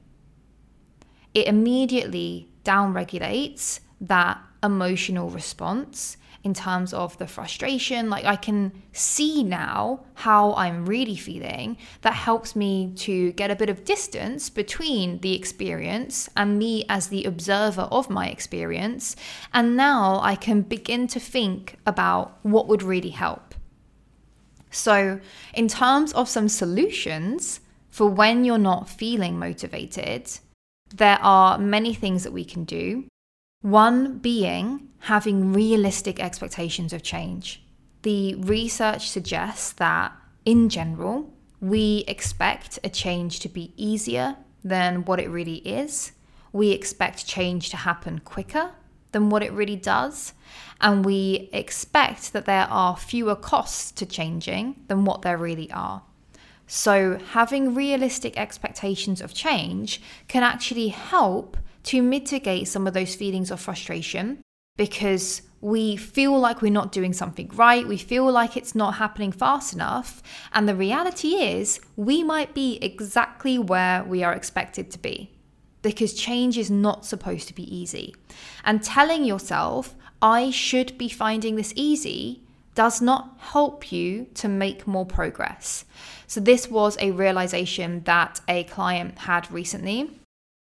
It 1.35 1.45
immediately 1.45 2.49
downregulates 2.63 3.81
that 4.01 4.41
emotional 4.63 5.29
response 5.29 6.17
in 6.47 6.53
terms 6.53 6.93
of 6.93 7.17
the 7.17 7.27
frustration. 7.27 8.09
Like 8.09 8.23
I 8.23 8.37
can 8.37 8.71
see 8.93 9.43
now 9.43 10.05
how 10.13 10.53
I'm 10.53 10.85
really 10.85 11.17
feeling. 11.17 11.75
That 12.03 12.13
helps 12.13 12.55
me 12.55 12.93
to 13.07 13.33
get 13.33 13.51
a 13.51 13.55
bit 13.61 13.69
of 13.69 13.83
distance 13.83 14.49
between 14.49 15.19
the 15.19 15.35
experience 15.35 16.29
and 16.37 16.57
me 16.57 16.85
as 16.87 17.09
the 17.09 17.25
observer 17.25 17.87
of 17.99 18.09
my 18.09 18.27
experience. 18.29 19.17
And 19.53 19.75
now 19.75 20.21
I 20.23 20.35
can 20.35 20.61
begin 20.61 21.07
to 21.07 21.19
think 21.19 21.75
about 21.85 22.39
what 22.43 22.67
would 22.69 22.81
really 22.81 23.15
help. 23.25 23.53
So, 24.71 25.19
in 25.53 25.67
terms 25.67 26.13
of 26.13 26.29
some 26.29 26.47
solutions 26.47 27.59
for 27.89 28.07
when 28.07 28.45
you're 28.45 28.69
not 28.71 28.87
feeling 28.87 29.37
motivated, 29.37 30.23
there 30.95 31.19
are 31.21 31.57
many 31.57 31.93
things 31.93 32.23
that 32.23 32.31
we 32.31 32.45
can 32.45 32.63
do. 32.63 33.03
One 33.61 34.19
being 34.19 34.86
having 35.01 35.53
realistic 35.53 36.19
expectations 36.19 36.93
of 36.93 37.03
change. 37.03 37.63
The 38.01 38.35
research 38.35 39.09
suggests 39.09 39.71
that, 39.73 40.13
in 40.45 40.69
general, 40.69 41.33
we 41.59 42.03
expect 42.07 42.79
a 42.83 42.89
change 42.89 43.39
to 43.41 43.49
be 43.49 43.73
easier 43.75 44.37
than 44.63 45.05
what 45.05 45.19
it 45.19 45.29
really 45.29 45.57
is. 45.57 46.11
We 46.51 46.71
expect 46.71 47.27
change 47.27 47.69
to 47.69 47.77
happen 47.77 48.19
quicker 48.19 48.71
than 49.11 49.29
what 49.29 49.43
it 49.43 49.51
really 49.51 49.75
does. 49.75 50.33
And 50.79 51.03
we 51.03 51.49
expect 51.51 52.33
that 52.33 52.45
there 52.45 52.67
are 52.69 52.95
fewer 52.95 53.35
costs 53.35 53.91
to 53.93 54.05
changing 54.05 54.83
than 54.87 55.05
what 55.05 55.21
there 55.21 55.37
really 55.37 55.71
are. 55.71 56.03
So, 56.67 57.17
having 57.31 57.73
realistic 57.73 58.37
expectations 58.37 59.21
of 59.21 59.33
change 59.33 60.01
can 60.27 60.43
actually 60.43 60.89
help 60.89 61.55
to 61.83 62.01
mitigate 62.01 62.67
some 62.67 62.85
of 62.85 62.93
those 62.93 63.15
feelings 63.15 63.49
of 63.51 63.61
frustration 63.61 64.41
because 64.77 65.41
we 65.59 65.95
feel 65.95 66.39
like 66.39 66.61
we're 66.61 66.71
not 66.71 66.91
doing 66.91 67.13
something 67.13 67.49
right, 67.55 67.87
we 67.87 67.97
feel 67.97 68.31
like 68.31 68.55
it's 68.55 68.75
not 68.75 68.95
happening 68.95 69.31
fast 69.31 69.73
enough, 69.73 70.21
and 70.53 70.69
the 70.69 70.75
reality 70.75 71.29
is 71.29 71.79
we 71.95 72.23
might 72.23 72.53
be 72.53 72.77
exactly 72.81 73.57
where 73.57 74.03
we 74.03 74.23
are 74.23 74.33
expected 74.33 74.91
to 74.91 74.99
be 74.99 75.31
because 75.81 76.13
change 76.13 76.57
is 76.57 76.69
not 76.69 77.05
supposed 77.05 77.47
to 77.47 77.55
be 77.55 77.75
easy. 77.75 78.15
And 78.65 78.83
telling 78.83 79.23
yourself, 79.23 79.95
I 80.21 80.51
should 80.51 80.97
be 80.97 81.09
finding 81.09 81.55
this 81.55 81.73
easy, 81.75 82.43
does 82.75 83.01
not 83.01 83.37
help 83.39 83.91
you 83.91 84.27
to 84.35 84.47
make 84.47 84.85
more 84.85 85.05
progress. 85.05 85.85
So, 86.27 86.39
this 86.39 86.69
was 86.69 86.97
a 86.99 87.11
realization 87.11 88.03
that 88.03 88.41
a 88.47 88.65
client 88.65 89.19
had 89.19 89.49
recently 89.49 90.11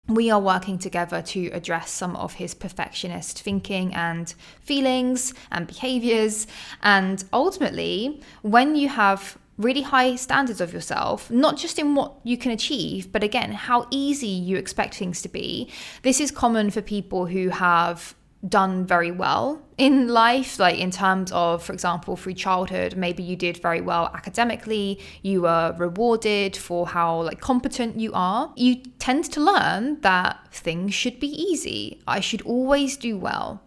we 0.08 0.30
are 0.30 0.40
working 0.40 0.78
together 0.78 1.22
to 1.22 1.46
address 1.48 1.90
some 1.90 2.16
of 2.16 2.34
his 2.34 2.54
perfectionist 2.54 3.40
thinking 3.40 3.94
and 3.94 4.34
feelings 4.60 5.32
and 5.50 5.66
behaviors. 5.66 6.46
And 6.82 7.24
ultimately, 7.32 8.20
when 8.42 8.74
you 8.74 8.88
have 8.88 9.38
really 9.58 9.82
high 9.82 10.16
standards 10.16 10.60
of 10.60 10.72
yourself, 10.72 11.30
not 11.30 11.56
just 11.56 11.78
in 11.78 11.94
what 11.94 12.14
you 12.24 12.36
can 12.36 12.50
achieve, 12.50 13.12
but 13.12 13.22
again, 13.22 13.52
how 13.52 13.86
easy 13.90 14.26
you 14.26 14.56
expect 14.56 14.94
things 14.94 15.22
to 15.22 15.28
be, 15.28 15.70
this 16.02 16.20
is 16.20 16.30
common 16.30 16.70
for 16.70 16.82
people 16.82 17.26
who 17.26 17.50
have 17.50 18.14
done 18.48 18.84
very 18.84 19.10
well 19.10 19.62
in 19.78 20.08
life 20.08 20.58
like 20.58 20.76
in 20.76 20.90
terms 20.90 21.30
of 21.30 21.62
for 21.62 21.72
example 21.72 22.16
through 22.16 22.34
childhood 22.34 22.96
maybe 22.96 23.22
you 23.22 23.36
did 23.36 23.56
very 23.58 23.80
well 23.80 24.10
academically 24.14 24.98
you 25.22 25.42
were 25.42 25.72
rewarded 25.78 26.56
for 26.56 26.86
how 26.88 27.22
like 27.22 27.40
competent 27.40 27.98
you 27.98 28.12
are. 28.14 28.52
You 28.56 28.76
tend 28.98 29.24
to 29.32 29.40
learn 29.40 30.00
that 30.00 30.38
things 30.50 30.94
should 30.94 31.20
be 31.20 31.28
easy. 31.28 32.00
I 32.06 32.20
should 32.20 32.42
always 32.42 32.96
do 32.96 33.18
well. 33.18 33.62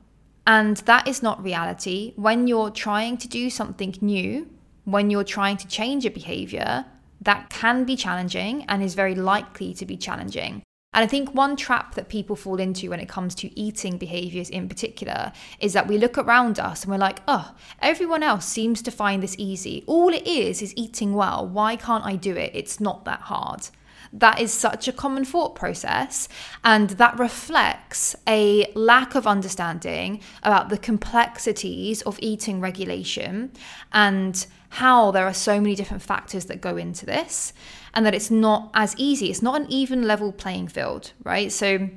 And 0.48 0.78
that 0.78 1.08
is 1.08 1.24
not 1.24 1.44
reality. 1.44 2.14
When 2.16 2.48
you're 2.48 2.70
trying 2.70 3.18
to 3.18 3.28
do 3.28 3.50
something 3.50 3.96
new 4.02 4.48
when 4.86 5.10
you're 5.10 5.24
trying 5.24 5.58
to 5.58 5.68
change 5.68 6.06
a 6.06 6.12
behavior 6.12 6.86
that 7.22 7.50
can 7.50 7.86
be 7.86 7.96
challenging 7.96 8.64
and 8.70 8.84
is 8.84 8.94
very 8.94 9.16
likely 9.16 9.74
to 9.74 9.86
be 9.86 9.98
challenging 9.98 10.62
and 10.96 11.04
I 11.04 11.08
think 11.08 11.36
one 11.36 11.58
trap 11.58 11.96
that 11.96 12.08
people 12.08 12.38
fall 12.38 12.58
into 12.58 12.90
when 12.90 13.02
it 13.02 13.10
comes 13.10 13.36
to 13.36 13.60
eating 13.60 13.98
behaviors 13.98 14.50
in 14.50 14.70
particular 14.70 15.34
is 15.60 15.74
that 15.74 15.90
we 15.90 15.98
look 15.98 16.18
around 16.18 16.58
us 16.58 16.84
and 16.84 16.92
we're 16.92 16.98
like, 16.98 17.20
oh, 17.28 17.54
everyone 17.82 18.24
else 18.24 18.46
seems 18.46 18.82
to 18.84 18.92
find 18.92 19.22
this 19.22 19.36
easy. 19.38 19.84
All 19.88 20.14
it 20.14 20.26
is 20.26 20.62
is 20.62 20.74
eating 20.78 21.14
well. 21.14 21.46
Why 21.46 21.76
can't 21.76 22.06
I 22.06 22.16
do 22.16 22.38
it? 22.38 22.52
It's 22.54 22.80
not 22.80 23.04
that 23.04 23.20
hard. 23.20 23.68
That 24.18 24.40
is 24.40 24.54
such 24.54 24.88
a 24.88 24.94
common 24.94 25.26
thought 25.26 25.56
process, 25.56 26.30
and 26.64 26.92
that 26.92 27.20
reflects 27.20 28.16
a 28.26 28.72
lack 28.74 29.14
of 29.14 29.28
understanding 29.28 30.22
about 30.42 30.70
the 30.70 30.78
complexities 30.78 32.02
of 32.04 32.18
eating 32.22 32.62
regulation 32.62 33.52
and 33.92 34.48
how 34.70 35.12
there 35.12 35.26
are 35.26 35.34
so 35.34 35.60
many 35.60 35.76
different 35.76 36.02
factors 36.02 36.46
that 36.46 36.62
go 36.62 36.78
into 36.78 37.06
this 37.06 37.52
and 37.94 38.06
that 38.06 38.16
it's 38.16 38.32
not 38.32 38.72
as 38.74 38.96
easy. 38.98 39.30
It's 39.30 39.42
not 39.42 39.60
an 39.60 39.68
even 39.70 40.04
level 40.04 40.32
playing 40.32 40.70
field, 40.70 41.12
right? 41.24 41.52
So 41.52 41.90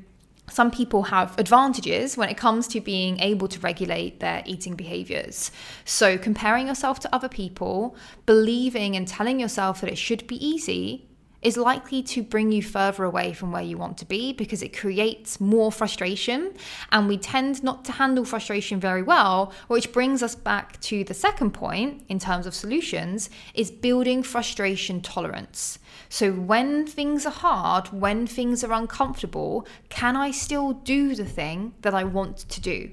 some 0.50 0.70
people 0.70 1.04
have 1.04 1.38
advantages 1.38 2.16
when 2.16 2.28
it 2.28 2.36
comes 2.36 2.66
to 2.68 2.80
being 2.80 3.20
able 3.20 3.48
to 3.48 3.60
regulate 3.60 4.20
their 4.20 4.42
eating 4.46 4.74
behaviors. 4.74 5.50
So, 5.84 6.16
comparing 6.18 6.68
yourself 6.68 7.00
to 7.00 7.14
other 7.14 7.28
people, 7.28 7.96
believing 8.26 8.96
and 8.96 9.06
telling 9.06 9.38
yourself 9.38 9.80
that 9.82 9.90
it 9.90 9.98
should 9.98 10.26
be 10.26 10.44
easy 10.44 11.07
is 11.42 11.56
likely 11.56 12.02
to 12.02 12.22
bring 12.22 12.50
you 12.50 12.62
further 12.62 13.04
away 13.04 13.32
from 13.32 13.52
where 13.52 13.62
you 13.62 13.78
want 13.78 13.96
to 13.98 14.04
be 14.04 14.32
because 14.32 14.62
it 14.62 14.76
creates 14.76 15.40
more 15.40 15.70
frustration. 15.70 16.52
And 16.90 17.08
we 17.08 17.16
tend 17.16 17.62
not 17.62 17.84
to 17.86 17.92
handle 17.92 18.24
frustration 18.24 18.80
very 18.80 19.02
well, 19.02 19.52
which 19.68 19.92
brings 19.92 20.22
us 20.22 20.34
back 20.34 20.80
to 20.82 21.04
the 21.04 21.14
second 21.14 21.52
point 21.52 22.04
in 22.08 22.18
terms 22.18 22.46
of 22.46 22.54
solutions 22.54 23.30
is 23.54 23.70
building 23.70 24.22
frustration 24.22 25.00
tolerance. 25.00 25.78
So 26.08 26.32
when 26.32 26.86
things 26.86 27.26
are 27.26 27.30
hard, 27.30 27.88
when 27.88 28.26
things 28.26 28.64
are 28.64 28.72
uncomfortable, 28.72 29.66
can 29.88 30.16
I 30.16 30.30
still 30.30 30.72
do 30.72 31.14
the 31.14 31.24
thing 31.24 31.74
that 31.82 31.94
I 31.94 32.04
want 32.04 32.38
to 32.48 32.60
do? 32.60 32.90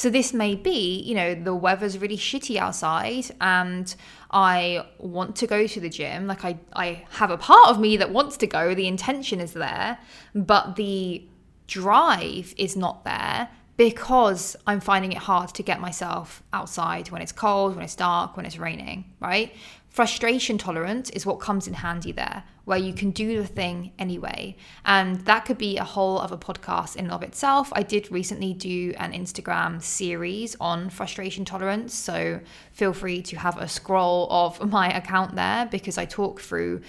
So 0.00 0.08
this 0.08 0.32
may 0.32 0.54
be, 0.54 1.02
you 1.02 1.14
know, 1.14 1.34
the 1.34 1.54
weather's 1.54 1.98
really 1.98 2.16
shitty 2.16 2.56
outside 2.56 3.26
and 3.38 3.94
I 4.30 4.86
want 4.96 5.36
to 5.36 5.46
go 5.46 5.66
to 5.66 5.78
the 5.78 5.90
gym. 5.90 6.26
Like 6.26 6.42
I, 6.42 6.58
I 6.72 7.04
have 7.10 7.30
a 7.30 7.36
part 7.36 7.68
of 7.68 7.78
me 7.78 7.98
that 7.98 8.10
wants 8.10 8.38
to 8.38 8.46
go, 8.46 8.74
the 8.74 8.88
intention 8.88 9.40
is 9.40 9.52
there, 9.52 9.98
but 10.34 10.76
the 10.76 11.22
drive 11.66 12.54
is 12.56 12.76
not 12.76 13.04
there 13.04 13.50
because 13.76 14.56
I'm 14.66 14.80
finding 14.80 15.12
it 15.12 15.18
hard 15.18 15.52
to 15.56 15.62
get 15.62 15.82
myself 15.82 16.42
outside 16.54 17.10
when 17.10 17.20
it's 17.20 17.32
cold, 17.32 17.76
when 17.76 17.84
it's 17.84 17.94
dark, 17.94 18.38
when 18.38 18.46
it's 18.46 18.56
raining, 18.56 19.04
right? 19.20 19.52
Frustration 19.90 20.56
tolerance 20.56 21.10
is 21.10 21.26
what 21.26 21.40
comes 21.40 21.66
in 21.66 21.74
handy 21.74 22.12
there, 22.12 22.44
where 22.64 22.78
you 22.78 22.94
can 22.94 23.10
do 23.10 23.38
the 23.38 23.46
thing 23.46 23.90
anyway. 23.98 24.56
And 24.84 25.16
that 25.22 25.44
could 25.44 25.58
be 25.58 25.78
a 25.78 25.84
whole 25.84 26.20
other 26.20 26.36
podcast 26.36 26.94
in 26.94 27.06
and 27.06 27.12
of 27.12 27.24
itself. 27.24 27.72
I 27.72 27.82
did 27.82 28.10
recently 28.12 28.54
do 28.54 28.94
an 28.98 29.12
Instagram 29.12 29.82
series 29.82 30.54
on 30.60 30.90
frustration 30.90 31.44
tolerance. 31.44 31.92
So 31.92 32.38
feel 32.70 32.92
free 32.92 33.20
to 33.22 33.36
have 33.40 33.58
a 33.58 33.66
scroll 33.66 34.28
of 34.30 34.70
my 34.70 34.96
account 34.96 35.34
there 35.34 35.66
because 35.68 35.98
I 35.98 36.04
talk 36.04 36.40
through 36.40 36.82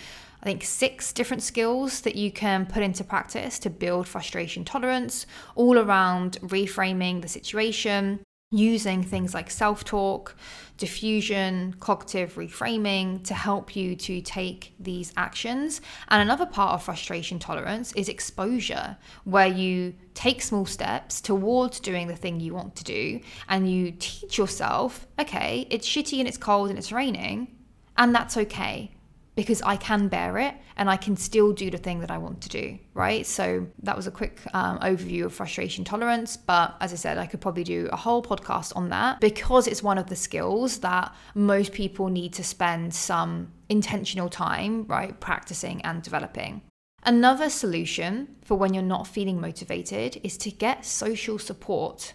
I 0.43 0.46
think, 0.46 0.63
six 0.63 1.13
different 1.13 1.43
skills 1.43 2.01
that 2.01 2.15
you 2.15 2.31
can 2.31 2.65
put 2.65 2.81
into 2.81 3.03
practice 3.03 3.60
to 3.60 3.70
build 3.70 4.08
frustration 4.08 4.65
tolerance, 4.65 5.27
all 5.53 5.77
around 5.77 6.39
reframing 6.41 7.22
the 7.22 7.27
situation, 7.27 8.22
using 8.51 9.01
things 9.01 9.34
like 9.34 9.50
self 9.50 9.84
talk, 9.84 10.36
diffusion, 10.77 11.74
cognitive 11.79 12.36
reframing 12.36 13.24
to 13.24 13.34
help 13.34 13.75
you 13.75 13.96
to 13.96 14.22
take 14.22 14.74
these 14.79 15.13
actions. 15.17 15.81
And 16.10 16.22
another 16.22 16.46
part 16.46 16.74
of 16.74 16.84
frustration 16.84 17.39
tolerance 17.39 17.93
is 17.93 18.10
exposure, 18.10 18.98
where 19.24 19.48
you 19.48 19.96
take 20.13 20.41
small 20.41 20.65
steps 20.65 21.22
towards 21.22 21.79
doing 21.79 22.08
the 22.08 22.15
thing 22.15 22.39
you 22.39 22.53
want 22.53 22.75
to 22.75 22.84
do 22.84 23.22
and 23.48 23.72
you 23.72 23.93
teach 23.98 24.38
yourself, 24.38 25.08
okay, 25.17 25.65
it's 25.70 25.88
shitty 25.88 26.20
and 26.20 26.27
it's 26.27 26.38
cold 26.38 26.70
and 26.70 26.77
it's 26.77 26.91
raining. 26.91 27.55
And 27.98 28.13
that's 28.13 28.38
okay 28.38 28.91
because 29.35 29.61
I 29.61 29.77
can 29.77 30.07
bear 30.07 30.38
it 30.38 30.55
and 30.75 30.89
I 30.89 30.97
can 30.97 31.15
still 31.15 31.53
do 31.53 31.69
the 31.71 31.77
thing 31.77 32.00
that 32.01 32.11
I 32.11 32.17
want 32.17 32.41
to 32.41 32.50
do, 32.50 32.77
right? 32.93 33.25
So 33.25 33.67
that 33.83 33.95
was 33.95 34.07
a 34.07 34.11
quick 34.11 34.41
um, 34.53 34.79
overview 34.79 35.25
of 35.25 35.33
frustration 35.33 35.85
tolerance. 35.85 36.35
But 36.35 36.75
as 36.81 36.91
I 36.91 36.97
said, 36.97 37.17
I 37.17 37.27
could 37.27 37.39
probably 37.39 37.63
do 37.63 37.88
a 37.91 37.95
whole 37.95 38.21
podcast 38.21 38.73
on 38.75 38.89
that 38.89 39.19
because 39.19 39.67
it's 39.67 39.81
one 39.81 39.97
of 39.97 40.07
the 40.07 40.15
skills 40.15 40.79
that 40.79 41.15
most 41.33 41.71
people 41.71 42.09
need 42.09 42.33
to 42.33 42.43
spend 42.43 42.93
some 42.93 43.51
intentional 43.69 44.29
time, 44.29 44.85
right, 44.88 45.17
practicing 45.19 45.81
and 45.83 46.01
developing. 46.01 46.61
Another 47.03 47.50
solution 47.50 48.35
for 48.43 48.55
when 48.55 48.73
you're 48.73 48.83
not 48.83 49.07
feeling 49.07 49.41
motivated 49.41 50.19
is 50.23 50.38
to 50.38 50.51
get 50.51 50.85
social 50.85 51.39
support 51.39 52.13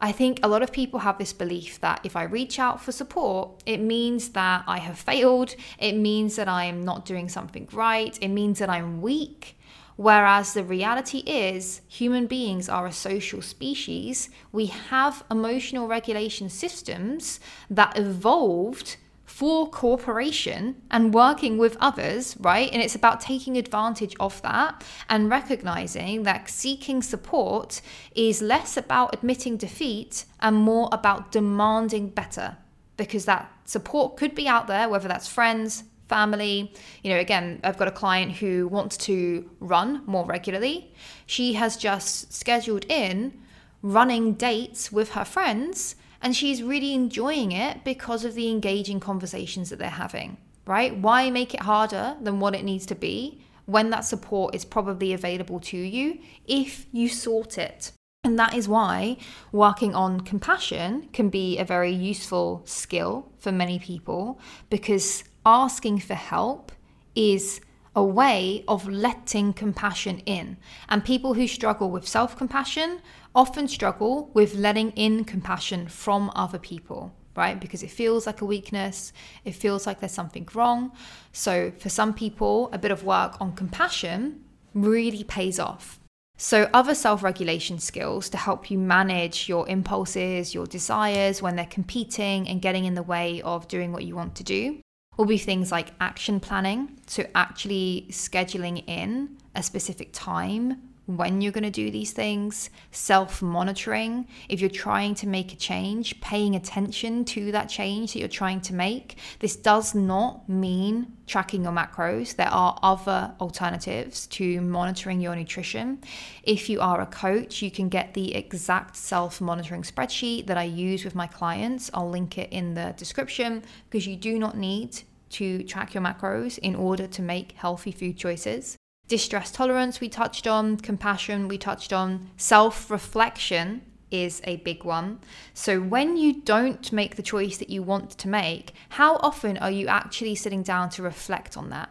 I 0.00 0.12
think 0.12 0.38
a 0.42 0.48
lot 0.48 0.62
of 0.62 0.70
people 0.70 1.00
have 1.00 1.18
this 1.18 1.32
belief 1.32 1.80
that 1.80 2.00
if 2.04 2.14
I 2.14 2.22
reach 2.22 2.58
out 2.58 2.80
for 2.80 2.92
support, 2.92 3.62
it 3.66 3.78
means 3.80 4.28
that 4.30 4.62
I 4.66 4.78
have 4.78 4.98
failed, 4.98 5.56
it 5.78 5.96
means 5.96 6.36
that 6.36 6.46
I 6.48 6.64
am 6.64 6.84
not 6.84 7.04
doing 7.04 7.28
something 7.28 7.68
right, 7.72 8.16
it 8.20 8.28
means 8.28 8.60
that 8.60 8.70
I'm 8.70 9.02
weak. 9.02 9.58
Whereas 9.96 10.54
the 10.54 10.62
reality 10.62 11.24
is, 11.26 11.80
human 11.88 12.28
beings 12.28 12.68
are 12.68 12.86
a 12.86 12.92
social 12.92 13.42
species. 13.42 14.30
We 14.52 14.66
have 14.66 15.24
emotional 15.28 15.88
regulation 15.88 16.48
systems 16.48 17.40
that 17.68 17.98
evolved 17.98 18.96
for 19.38 19.70
cooperation 19.70 20.74
and 20.90 21.14
working 21.14 21.58
with 21.58 21.76
others, 21.78 22.36
right? 22.40 22.68
And 22.72 22.82
it's 22.82 22.96
about 22.96 23.20
taking 23.20 23.56
advantage 23.56 24.16
of 24.18 24.42
that 24.42 24.82
and 25.08 25.30
recognizing 25.30 26.24
that 26.24 26.50
seeking 26.50 27.02
support 27.02 27.80
is 28.16 28.42
less 28.42 28.76
about 28.76 29.14
admitting 29.14 29.56
defeat 29.56 30.24
and 30.40 30.56
more 30.56 30.88
about 30.90 31.30
demanding 31.30 32.08
better 32.08 32.56
because 32.96 33.26
that 33.26 33.48
support 33.64 34.16
could 34.16 34.34
be 34.34 34.48
out 34.48 34.66
there, 34.66 34.88
whether 34.88 35.06
that's 35.06 35.28
friends, 35.28 35.84
family. 36.08 36.74
You 37.04 37.10
know, 37.12 37.20
again, 37.20 37.60
I've 37.62 37.78
got 37.78 37.86
a 37.86 37.92
client 37.92 38.32
who 38.32 38.66
wants 38.66 38.96
to 39.06 39.48
run 39.60 40.02
more 40.04 40.26
regularly. 40.26 40.92
She 41.26 41.52
has 41.52 41.76
just 41.76 42.32
scheduled 42.32 42.86
in 42.88 43.38
running 43.82 44.32
dates 44.32 44.90
with 44.90 45.10
her 45.10 45.24
friends 45.24 45.94
and 46.20 46.34
she's 46.34 46.62
really 46.62 46.94
enjoying 46.94 47.52
it 47.52 47.84
because 47.84 48.24
of 48.24 48.34
the 48.34 48.50
engaging 48.50 49.00
conversations 49.00 49.70
that 49.70 49.78
they're 49.78 49.90
having, 49.90 50.36
right? 50.66 50.96
Why 50.96 51.30
make 51.30 51.54
it 51.54 51.62
harder 51.62 52.16
than 52.20 52.40
what 52.40 52.54
it 52.54 52.64
needs 52.64 52.86
to 52.86 52.94
be 52.94 53.42
when 53.66 53.90
that 53.90 54.04
support 54.04 54.54
is 54.54 54.64
probably 54.64 55.12
available 55.12 55.60
to 55.60 55.76
you 55.76 56.18
if 56.46 56.86
you 56.92 57.08
sort 57.08 57.58
it? 57.58 57.92
And 58.24 58.38
that 58.38 58.54
is 58.54 58.68
why 58.68 59.16
working 59.52 59.94
on 59.94 60.22
compassion 60.22 61.08
can 61.12 61.28
be 61.28 61.58
a 61.58 61.64
very 61.64 61.92
useful 61.92 62.62
skill 62.64 63.30
for 63.38 63.52
many 63.52 63.78
people 63.78 64.40
because 64.70 65.24
asking 65.46 66.00
for 66.00 66.14
help 66.14 66.72
is 67.14 67.60
a 67.98 68.04
way 68.04 68.62
of 68.68 68.88
letting 68.88 69.52
compassion 69.52 70.20
in. 70.20 70.56
And 70.88 71.04
people 71.04 71.34
who 71.34 71.48
struggle 71.48 71.90
with 71.90 72.06
self 72.06 72.36
compassion 72.36 73.00
often 73.34 73.66
struggle 73.66 74.30
with 74.34 74.54
letting 74.54 74.92
in 74.92 75.24
compassion 75.24 75.88
from 75.88 76.30
other 76.36 76.60
people, 76.60 77.12
right? 77.36 77.60
Because 77.60 77.82
it 77.82 77.90
feels 77.90 78.24
like 78.24 78.40
a 78.40 78.44
weakness, 78.44 79.12
it 79.44 79.56
feels 79.56 79.84
like 79.84 79.98
there's 79.98 80.12
something 80.12 80.48
wrong. 80.54 80.92
So, 81.32 81.72
for 81.76 81.88
some 81.88 82.14
people, 82.14 82.70
a 82.72 82.78
bit 82.78 82.92
of 82.92 83.02
work 83.02 83.36
on 83.40 83.56
compassion 83.56 84.44
really 84.74 85.24
pays 85.24 85.58
off. 85.58 85.98
So, 86.36 86.70
other 86.72 86.94
self 86.94 87.24
regulation 87.24 87.80
skills 87.80 88.28
to 88.28 88.36
help 88.36 88.70
you 88.70 88.78
manage 88.78 89.48
your 89.48 89.68
impulses, 89.68 90.54
your 90.54 90.66
desires 90.66 91.42
when 91.42 91.56
they're 91.56 91.66
competing 91.66 92.48
and 92.48 92.62
getting 92.62 92.84
in 92.84 92.94
the 92.94 93.02
way 93.02 93.42
of 93.42 93.66
doing 93.66 93.90
what 93.90 94.04
you 94.04 94.14
want 94.14 94.36
to 94.36 94.44
do 94.44 94.80
will 95.18 95.26
be 95.26 95.36
things 95.36 95.70
like 95.70 95.88
action 96.00 96.40
planning. 96.40 96.98
So, 97.06 97.26
actually 97.34 98.06
scheduling 98.08 98.84
in 98.88 99.36
a 99.54 99.62
specific 99.62 100.10
time 100.12 100.88
when 101.08 101.40
you're 101.40 101.52
going 101.52 101.64
to 101.64 101.70
do 101.70 101.90
these 101.90 102.12
things, 102.12 102.68
self 102.92 103.40
monitoring. 103.40 104.28
If 104.50 104.60
you're 104.60 104.68
trying 104.68 105.14
to 105.16 105.26
make 105.26 105.54
a 105.54 105.56
change, 105.56 106.20
paying 106.20 106.54
attention 106.54 107.24
to 107.26 107.50
that 107.52 107.70
change 107.70 108.12
that 108.12 108.18
you're 108.18 108.28
trying 108.28 108.60
to 108.62 108.74
make. 108.74 109.16
This 109.38 109.56
does 109.56 109.94
not 109.94 110.46
mean 110.50 111.14
tracking 111.26 111.64
your 111.64 111.72
macros. 111.72 112.36
There 112.36 112.48
are 112.48 112.78
other 112.82 113.32
alternatives 113.40 114.26
to 114.28 114.60
monitoring 114.60 115.22
your 115.22 115.34
nutrition. 115.34 116.02
If 116.42 116.68
you 116.68 116.80
are 116.80 117.00
a 117.00 117.06
coach, 117.06 117.62
you 117.62 117.70
can 117.70 117.88
get 117.88 118.12
the 118.12 118.34
exact 118.34 118.94
self 118.94 119.40
monitoring 119.40 119.82
spreadsheet 119.82 120.46
that 120.46 120.58
I 120.58 120.64
use 120.64 121.06
with 121.06 121.14
my 121.14 121.26
clients. 121.26 121.90
I'll 121.94 122.10
link 122.10 122.36
it 122.36 122.52
in 122.52 122.74
the 122.74 122.92
description 122.98 123.62
because 123.88 124.06
you 124.06 124.16
do 124.16 124.38
not 124.38 124.58
need 124.58 125.00
to 125.30 125.62
track 125.62 125.94
your 125.94 126.02
macros 126.02 126.58
in 126.58 126.74
order 126.74 127.06
to 127.06 127.22
make 127.22 127.52
healthy 127.52 127.92
food 127.92 128.16
choices. 128.16 128.76
Distress 129.08 129.50
tolerance, 129.50 130.00
we 130.00 130.08
touched 130.08 130.46
on, 130.46 130.76
compassion, 130.76 131.48
we 131.48 131.56
touched 131.56 131.92
on, 131.92 132.30
self 132.36 132.90
reflection 132.90 133.82
is 134.10 134.40
a 134.44 134.56
big 134.56 134.84
one. 134.84 135.20
So, 135.54 135.80
when 135.80 136.16
you 136.16 136.40
don't 136.42 136.92
make 136.92 137.16
the 137.16 137.22
choice 137.22 137.58
that 137.58 137.70
you 137.70 137.82
want 137.82 138.10
to 138.10 138.28
make, 138.28 138.74
how 138.90 139.16
often 139.16 139.56
are 139.58 139.70
you 139.70 139.86
actually 139.86 140.34
sitting 140.34 140.62
down 140.62 140.90
to 140.90 141.02
reflect 141.02 141.56
on 141.56 141.70
that? 141.70 141.90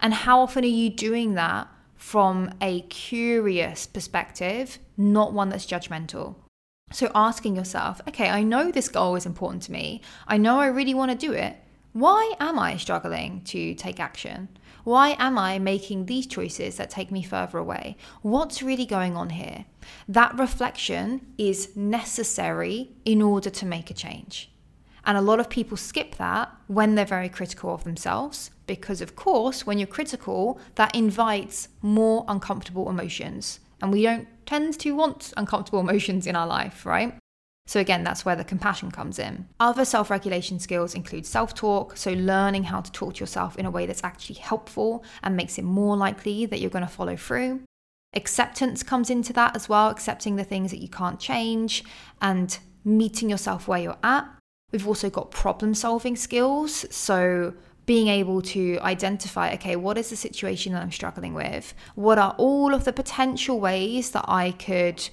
And 0.00 0.14
how 0.14 0.40
often 0.40 0.64
are 0.64 0.68
you 0.68 0.90
doing 0.90 1.34
that 1.34 1.68
from 1.94 2.54
a 2.60 2.82
curious 2.82 3.86
perspective, 3.86 4.78
not 4.96 5.32
one 5.32 5.48
that's 5.48 5.66
judgmental? 5.66 6.36
So, 6.92 7.10
asking 7.14 7.56
yourself, 7.56 8.00
okay, 8.08 8.28
I 8.28 8.42
know 8.42 8.70
this 8.70 8.88
goal 8.88 9.16
is 9.16 9.26
important 9.26 9.62
to 9.64 9.72
me. 9.72 10.00
I 10.28 10.36
know 10.36 10.60
I 10.60 10.66
really 10.66 10.94
want 10.94 11.10
to 11.10 11.16
do 11.16 11.32
it. 11.32 11.56
Why 11.94 12.34
am 12.40 12.58
I 12.58 12.76
struggling 12.76 13.42
to 13.42 13.72
take 13.76 14.00
action? 14.00 14.48
Why 14.82 15.14
am 15.16 15.38
I 15.38 15.60
making 15.60 16.06
these 16.06 16.26
choices 16.26 16.76
that 16.76 16.90
take 16.90 17.12
me 17.12 17.22
further 17.22 17.58
away? 17.58 17.96
What's 18.20 18.64
really 18.64 18.84
going 18.84 19.16
on 19.16 19.30
here? 19.30 19.64
That 20.08 20.36
reflection 20.36 21.20
is 21.38 21.76
necessary 21.76 22.90
in 23.04 23.22
order 23.22 23.48
to 23.48 23.64
make 23.64 23.92
a 23.92 23.94
change. 23.94 24.50
And 25.06 25.16
a 25.16 25.20
lot 25.20 25.38
of 25.38 25.48
people 25.48 25.76
skip 25.76 26.16
that 26.16 26.52
when 26.66 26.96
they're 26.96 27.04
very 27.04 27.28
critical 27.28 27.72
of 27.72 27.84
themselves, 27.84 28.50
because 28.66 29.00
of 29.00 29.14
course, 29.14 29.64
when 29.64 29.78
you're 29.78 29.86
critical, 29.86 30.58
that 30.74 30.96
invites 30.96 31.68
more 31.80 32.24
uncomfortable 32.26 32.90
emotions. 32.90 33.60
And 33.80 33.92
we 33.92 34.02
don't 34.02 34.26
tend 34.46 34.80
to 34.80 34.96
want 34.96 35.32
uncomfortable 35.36 35.78
emotions 35.88 36.26
in 36.26 36.34
our 36.34 36.48
life, 36.48 36.84
right? 36.84 37.14
So, 37.66 37.80
again, 37.80 38.04
that's 38.04 38.24
where 38.24 38.36
the 38.36 38.44
compassion 38.44 38.90
comes 38.90 39.18
in. 39.18 39.48
Other 39.58 39.84
self 39.84 40.10
regulation 40.10 40.58
skills 40.58 40.94
include 40.94 41.24
self 41.24 41.54
talk, 41.54 41.96
so 41.96 42.12
learning 42.12 42.64
how 42.64 42.80
to 42.82 42.92
talk 42.92 43.14
to 43.14 43.20
yourself 43.20 43.56
in 43.56 43.64
a 43.64 43.70
way 43.70 43.86
that's 43.86 44.04
actually 44.04 44.36
helpful 44.36 45.04
and 45.22 45.36
makes 45.36 45.58
it 45.58 45.64
more 45.64 45.96
likely 45.96 46.44
that 46.46 46.60
you're 46.60 46.70
going 46.70 46.86
to 46.86 46.90
follow 46.90 47.16
through. 47.16 47.62
Acceptance 48.14 48.82
comes 48.82 49.10
into 49.10 49.32
that 49.32 49.56
as 49.56 49.68
well, 49.68 49.88
accepting 49.88 50.36
the 50.36 50.44
things 50.44 50.70
that 50.70 50.80
you 50.80 50.88
can't 50.88 51.18
change 51.18 51.82
and 52.20 52.58
meeting 52.84 53.30
yourself 53.30 53.66
where 53.66 53.80
you're 53.80 53.98
at. 54.02 54.28
We've 54.70 54.86
also 54.86 55.08
got 55.08 55.30
problem 55.30 55.74
solving 55.74 56.16
skills, 56.16 56.84
so 56.94 57.54
being 57.86 58.08
able 58.08 58.40
to 58.40 58.78
identify 58.80 59.52
okay, 59.54 59.76
what 59.76 59.98
is 59.98 60.10
the 60.10 60.16
situation 60.16 60.72
that 60.72 60.82
I'm 60.82 60.92
struggling 60.92 61.34
with? 61.34 61.74
What 61.94 62.18
are 62.18 62.34
all 62.38 62.74
of 62.74 62.84
the 62.84 62.92
potential 62.92 63.58
ways 63.58 64.10
that 64.10 64.24
I 64.28 64.52
could 64.52 65.08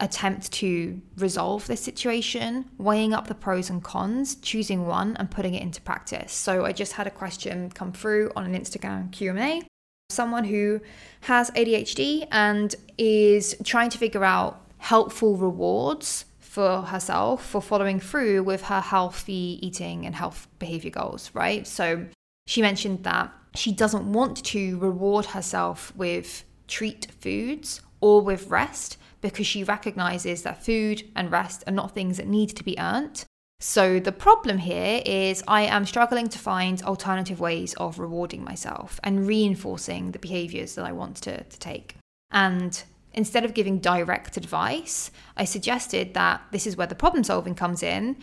attempt 0.00 0.50
to 0.52 1.00
resolve 1.16 1.66
this 1.66 1.80
situation, 1.80 2.64
weighing 2.78 3.12
up 3.12 3.26
the 3.28 3.34
pros 3.34 3.70
and 3.70 3.82
cons, 3.84 4.34
choosing 4.36 4.86
one 4.86 5.16
and 5.18 5.30
putting 5.30 5.54
it 5.54 5.62
into 5.62 5.80
practice. 5.80 6.32
So 6.32 6.64
I 6.64 6.72
just 6.72 6.94
had 6.94 7.06
a 7.06 7.10
question 7.10 7.70
come 7.70 7.92
through 7.92 8.32
on 8.34 8.44
an 8.44 8.60
Instagram 8.60 9.12
Q&A. 9.12 9.62
Someone 10.08 10.44
who 10.44 10.80
has 11.22 11.50
ADHD 11.52 12.26
and 12.32 12.74
is 12.98 13.56
trying 13.62 13.90
to 13.90 13.98
figure 13.98 14.24
out 14.24 14.60
helpful 14.78 15.36
rewards 15.36 16.24
for 16.40 16.82
herself 16.82 17.46
for 17.46 17.62
following 17.62 18.00
through 18.00 18.42
with 18.42 18.62
her 18.62 18.80
healthy 18.80 19.58
eating 19.62 20.04
and 20.04 20.16
health 20.16 20.48
behavior 20.58 20.90
goals, 20.90 21.30
right? 21.32 21.64
So 21.64 22.06
she 22.46 22.60
mentioned 22.60 23.04
that 23.04 23.32
she 23.54 23.70
doesn't 23.70 24.12
want 24.12 24.42
to 24.46 24.78
reward 24.78 25.26
herself 25.26 25.92
with 25.94 26.44
treat 26.66 27.06
foods 27.20 27.80
or 28.00 28.22
with 28.22 28.48
rest 28.48 28.96
because 29.20 29.46
she 29.46 29.64
recognizes 29.64 30.42
that 30.42 30.64
food 30.64 31.02
and 31.14 31.30
rest 31.30 31.64
are 31.66 31.72
not 31.72 31.94
things 31.94 32.16
that 32.16 32.26
need 32.26 32.50
to 32.50 32.64
be 32.64 32.78
earned. 32.78 33.24
So, 33.62 34.00
the 34.00 34.12
problem 34.12 34.56
here 34.56 35.02
is 35.04 35.44
I 35.46 35.62
am 35.62 35.84
struggling 35.84 36.28
to 36.30 36.38
find 36.38 36.82
alternative 36.82 37.40
ways 37.40 37.74
of 37.74 37.98
rewarding 37.98 38.42
myself 38.42 38.98
and 39.04 39.26
reinforcing 39.26 40.12
the 40.12 40.18
behaviors 40.18 40.76
that 40.76 40.86
I 40.86 40.92
want 40.92 41.16
to, 41.16 41.44
to 41.44 41.58
take. 41.58 41.96
And 42.30 42.82
instead 43.12 43.44
of 43.44 43.52
giving 43.52 43.78
direct 43.78 44.38
advice, 44.38 45.10
I 45.36 45.44
suggested 45.44 46.14
that 46.14 46.40
this 46.52 46.66
is 46.66 46.78
where 46.78 46.86
the 46.86 46.94
problem 46.94 47.22
solving 47.22 47.54
comes 47.54 47.82
in. 47.82 48.16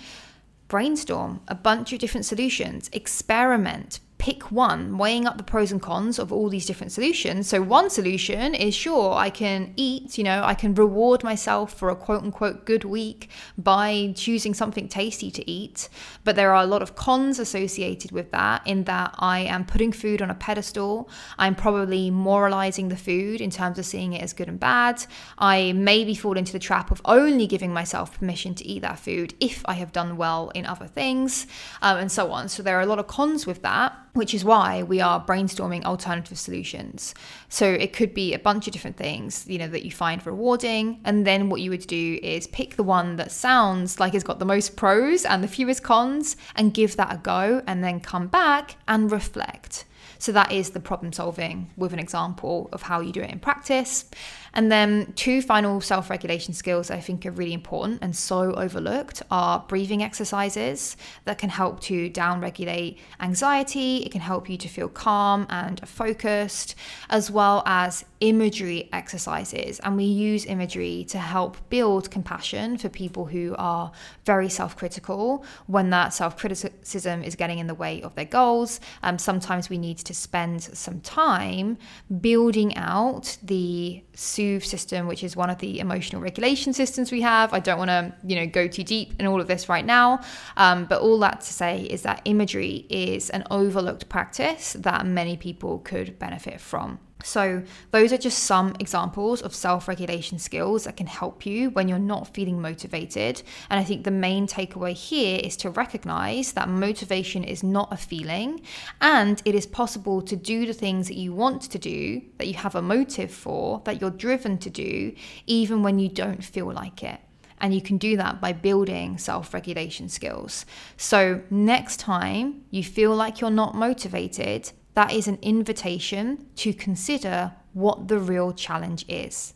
Brainstorm 0.70 1.42
a 1.48 1.56
bunch 1.56 1.94
of 1.94 2.00
different 2.00 2.26
solutions, 2.26 2.90
experiment, 2.92 4.00
pick 4.18 4.52
one, 4.52 4.98
weighing 4.98 5.28
up 5.28 5.38
the 5.38 5.44
pros 5.44 5.72
and 5.72 5.82
cons 5.82 6.18
of 6.18 6.32
all 6.34 6.50
these 6.50 6.66
different 6.66 6.92
solutions. 6.92 7.48
So, 7.48 7.62
one 7.62 7.90
solution 7.90 8.56
is 8.56 8.74
sure, 8.74 9.14
I 9.14 9.30
can 9.30 9.74
eat, 9.76 10.18
you 10.18 10.24
know, 10.24 10.42
I 10.44 10.56
can 10.56 10.74
reward 10.74 11.24
myself 11.24 11.74
for 11.74 11.90
a 11.90 11.96
quote 11.96 12.24
unquote 12.24 12.66
good 12.66 12.84
week 12.84 13.30
by 13.58 14.14
choosing 14.16 14.54
something 14.54 14.88
tasty 14.88 15.30
to 15.32 15.50
eat. 15.50 15.90
But 16.24 16.36
there 16.36 16.52
are 16.52 16.64
a 16.64 16.68
lot 16.68 16.82
of 16.82 16.96
cons 16.96 17.38
associated 17.38 18.12
with 18.12 18.32
that, 18.32 18.66
in 18.66 18.86
that 18.86 19.14
I 19.20 19.40
am 19.42 19.66
putting 19.66 19.92
food 19.92 20.22
on 20.22 20.32
a 20.32 20.36
pedestal. 20.36 21.10
I'm 21.38 21.56
probably 21.56 22.10
moralizing 22.10 22.90
the 22.90 22.98
food 22.98 23.40
in 23.40 23.52
terms 23.52 23.78
of 23.78 23.86
seeing 23.86 24.14
it 24.14 24.24
as 24.24 24.34
good 24.34 24.48
and 24.48 24.60
bad. 24.60 25.06
I 25.38 25.74
maybe 25.74 26.16
fall 26.16 26.38
into 26.38 26.54
the 26.54 26.60
trap 26.60 26.90
of 26.90 27.02
only 27.06 27.46
giving 27.46 27.72
myself 27.72 28.18
permission 28.18 28.56
to 28.56 28.66
eat 28.66 28.82
that 28.82 29.00
food 29.00 29.36
if 29.40 29.62
I 29.66 29.74
have 29.74 29.92
done 29.92 30.18
well 30.18 30.50
in 30.56 30.66
other 30.66 30.88
things, 30.88 31.46
um, 31.84 31.98
and 31.98 32.12
so 32.12 32.32
on. 32.32 32.50
So, 32.50 32.64
there 32.64 32.78
are 32.78 32.82
a 32.82 32.88
lot 32.88 33.00
of 33.00 33.08
cons 33.08 33.46
with 33.46 33.62
that 33.62 33.94
which 34.18 34.34
is 34.34 34.44
why 34.44 34.84
we 34.84 35.00
are 35.00 35.24
brainstorming 35.24 35.84
alternative 35.86 36.38
solutions. 36.38 37.14
So 37.50 37.66
it 37.66 37.94
could 37.94 38.14
be 38.14 38.34
a 38.34 38.40
bunch 38.40 38.68
of 38.68 38.74
different 38.74 38.98
things, 38.98 39.46
you 39.48 39.58
know, 39.58 39.68
that 39.70 39.86
you 39.86 39.92
find 39.92 40.26
rewarding, 40.26 41.00
and 41.06 41.26
then 41.26 41.50
what 41.50 41.62
you 41.62 41.70
would 41.70 41.88
do 41.88 42.20
is 42.22 42.48
pick 42.48 42.76
the 42.76 42.84
one 42.84 43.16
that 43.16 43.32
sounds 43.32 44.00
like 44.00 44.14
it's 44.14 44.24
got 44.24 44.40
the 44.40 44.46
most 44.46 44.76
pros 44.76 45.24
and 45.24 45.44
the 45.44 45.48
fewest 45.48 45.84
cons 45.84 46.36
and 46.56 46.74
give 46.74 46.98
that 46.98 47.14
a 47.14 47.18
go 47.18 47.62
and 47.68 47.84
then 47.84 48.00
come 48.00 48.28
back 48.28 48.76
and 48.88 49.12
reflect. 49.12 49.86
So 50.20 50.32
that 50.32 50.52
is 50.52 50.72
the 50.72 50.80
problem 50.80 51.14
solving 51.14 51.70
with 51.78 51.94
an 51.94 52.00
example 52.00 52.70
of 52.72 52.82
how 52.82 53.02
you 53.02 53.12
do 53.12 53.22
it 53.22 53.32
in 53.32 53.40
practice. 53.40 54.06
And 54.54 54.72
then 54.72 55.14
two 55.16 55.42
final 55.42 55.82
self 55.82 56.10
regulation 56.10 56.54
skills 56.54 56.90
I 56.90 57.00
think 57.00 57.26
are 57.26 57.32
really 57.32 57.54
important 57.54 58.00
and 58.02 58.16
so 58.16 58.54
overlooked 58.54 59.22
are 59.30 59.64
breathing 59.68 60.02
exercises 60.02 60.98
that 61.26 61.38
can 61.38 61.50
help 61.50 61.80
to 61.82 62.10
down 62.10 62.42
regulate 62.42 62.98
anxiety. 63.20 63.98
It 63.98 64.12
can 64.12 64.22
help 64.22 64.50
you 64.50 64.58
to 64.58 64.68
feel 64.68 64.90
calm 64.90 65.46
and 65.50 65.88
focused, 65.88 66.76
as 67.10 67.30
well 67.30 67.62
as 67.66 68.04
imagery 68.20 68.90
exercises. 68.92 69.80
And 69.82 69.96
we 69.96 70.06
use 70.06 70.46
imagery 70.46 71.06
to 71.10 71.20
help 71.20 71.58
build 71.70 72.10
compassion 72.10 72.78
for 72.78 72.90
people 72.90 73.26
who 73.26 73.56
are 73.60 73.92
very 74.26 74.50
self 74.50 74.76
critical 74.76 75.46
when 75.68 75.92
that 75.92 76.14
self 76.14 76.36
criticism 76.38 77.24
is 77.24 77.36
getting 77.36 77.60
in 77.60 77.68
the 77.68 77.76
way 77.76 78.02
of 78.02 78.16
their 78.16 78.26
goals. 78.26 78.80
Um, 79.04 79.20
sometimes 79.20 79.70
we 79.70 79.78
need 79.78 79.98
to 80.08 80.13
spend 80.13 80.63
some 80.63 81.00
time 81.02 81.78
building 82.22 82.76
out 82.76 83.38
the 83.43 84.04
soothe 84.13 84.63
system, 84.63 85.08
which 85.08 85.24
is 85.24 85.36
one 85.36 85.50
of 85.50 85.60
the 85.60 85.80
emotional 85.80 86.22
regulation 86.22 86.74
systems 86.74 87.12
we 87.12 87.22
have. 87.22 87.54
I 87.54 87.60
don't 87.60 87.78
want 87.78 87.89
to, 87.89 88.13
you 88.26 88.36
know, 88.36 88.48
go 88.48 88.67
too 88.67 88.84
deep 88.84 89.13
in 89.20 89.28
all 89.28 89.39
of 89.39 89.48
this 89.48 89.70
right 89.70 89.86
now, 89.86 90.22
um, 90.58 90.86
but 90.86 91.02
all 91.02 91.20
that 91.20 91.41
to 91.41 91.54
say 91.54 91.84
is 91.84 92.02
that 92.02 92.22
imagery 92.26 92.86
is 92.89 93.30
an 93.30 93.43
overlooked 93.52 94.10
practice 94.10 94.74
that 94.74 95.06
many 95.06 95.38
people 95.38 95.80
could 95.80 96.17
benefit 96.17 96.60
from. 96.60 97.00
So, 97.24 97.64
those 97.92 98.14
are 98.14 98.18
just 98.18 98.40
some 98.40 98.76
examples 98.80 99.42
of 99.42 99.56
self 99.56 99.88
regulation 99.88 100.38
skills 100.38 100.84
that 100.84 100.98
can 100.98 101.08
help 101.08 101.46
you 101.46 101.72
when 101.72 101.88
you're 101.88 102.00
not 102.00 102.34
feeling 102.34 102.62
motivated. 102.62 103.42
And 103.70 103.80
I 103.80 103.84
think 103.84 104.04
the 104.04 104.12
main 104.12 104.48
takeaway 104.48 104.94
here 104.94 105.40
is 105.44 105.58
to 105.58 105.70
recognize 105.70 106.52
that 106.54 106.70
motivation 106.70 107.44
is 107.44 107.64
not 107.64 107.92
a 107.92 107.98
feeling 107.98 108.62
and 109.02 109.42
it 109.46 109.56
is 109.56 109.66
possible 109.66 110.22
to 110.22 110.36
do 110.36 110.66
the 110.66 110.74
things 110.74 111.08
that 111.08 111.18
you 111.18 111.34
want 111.34 111.64
to 111.64 111.80
do, 111.80 112.22
that 112.38 112.48
you 112.48 112.54
have 112.54 112.76
a 112.76 112.82
motive 112.82 113.32
for, 113.32 113.82
that 113.86 114.00
you're 114.00 114.12
driven 114.12 114.58
to 114.60 114.70
do, 114.70 115.14
even 115.48 115.82
when 115.82 116.00
you 116.00 116.10
don't 116.10 116.44
feel 116.44 116.72
like 116.72 117.04
it. 117.04 117.20
And 117.60 117.74
you 117.74 117.82
can 117.82 117.98
do 117.98 118.16
that 118.18 118.40
by 118.40 118.54
building 118.54 119.18
self 119.18 119.54
regulation 119.54 120.10
skills. 120.10 120.66
So, 120.96 121.42
next 121.50 122.00
time 122.00 122.64
you 122.70 122.84
feel 122.84 123.16
like 123.16 123.42
you're 123.42 123.50
not 123.50 123.74
motivated, 123.74 124.72
that 124.98 125.14
is 125.14 125.28
an 125.28 125.38
invitation 125.44 126.48
to 126.56 126.74
consider 126.74 127.54
what 127.74 128.08
the 128.08 128.18
real 128.18 128.52
challenge 128.52 129.06
is. 129.08 129.54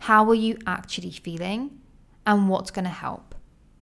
How 0.00 0.28
are 0.28 0.34
you 0.34 0.58
actually 0.66 1.12
feeling? 1.12 1.78
And 2.26 2.48
what's 2.48 2.72
going 2.72 2.86
to 2.86 2.90
help? 2.90 3.29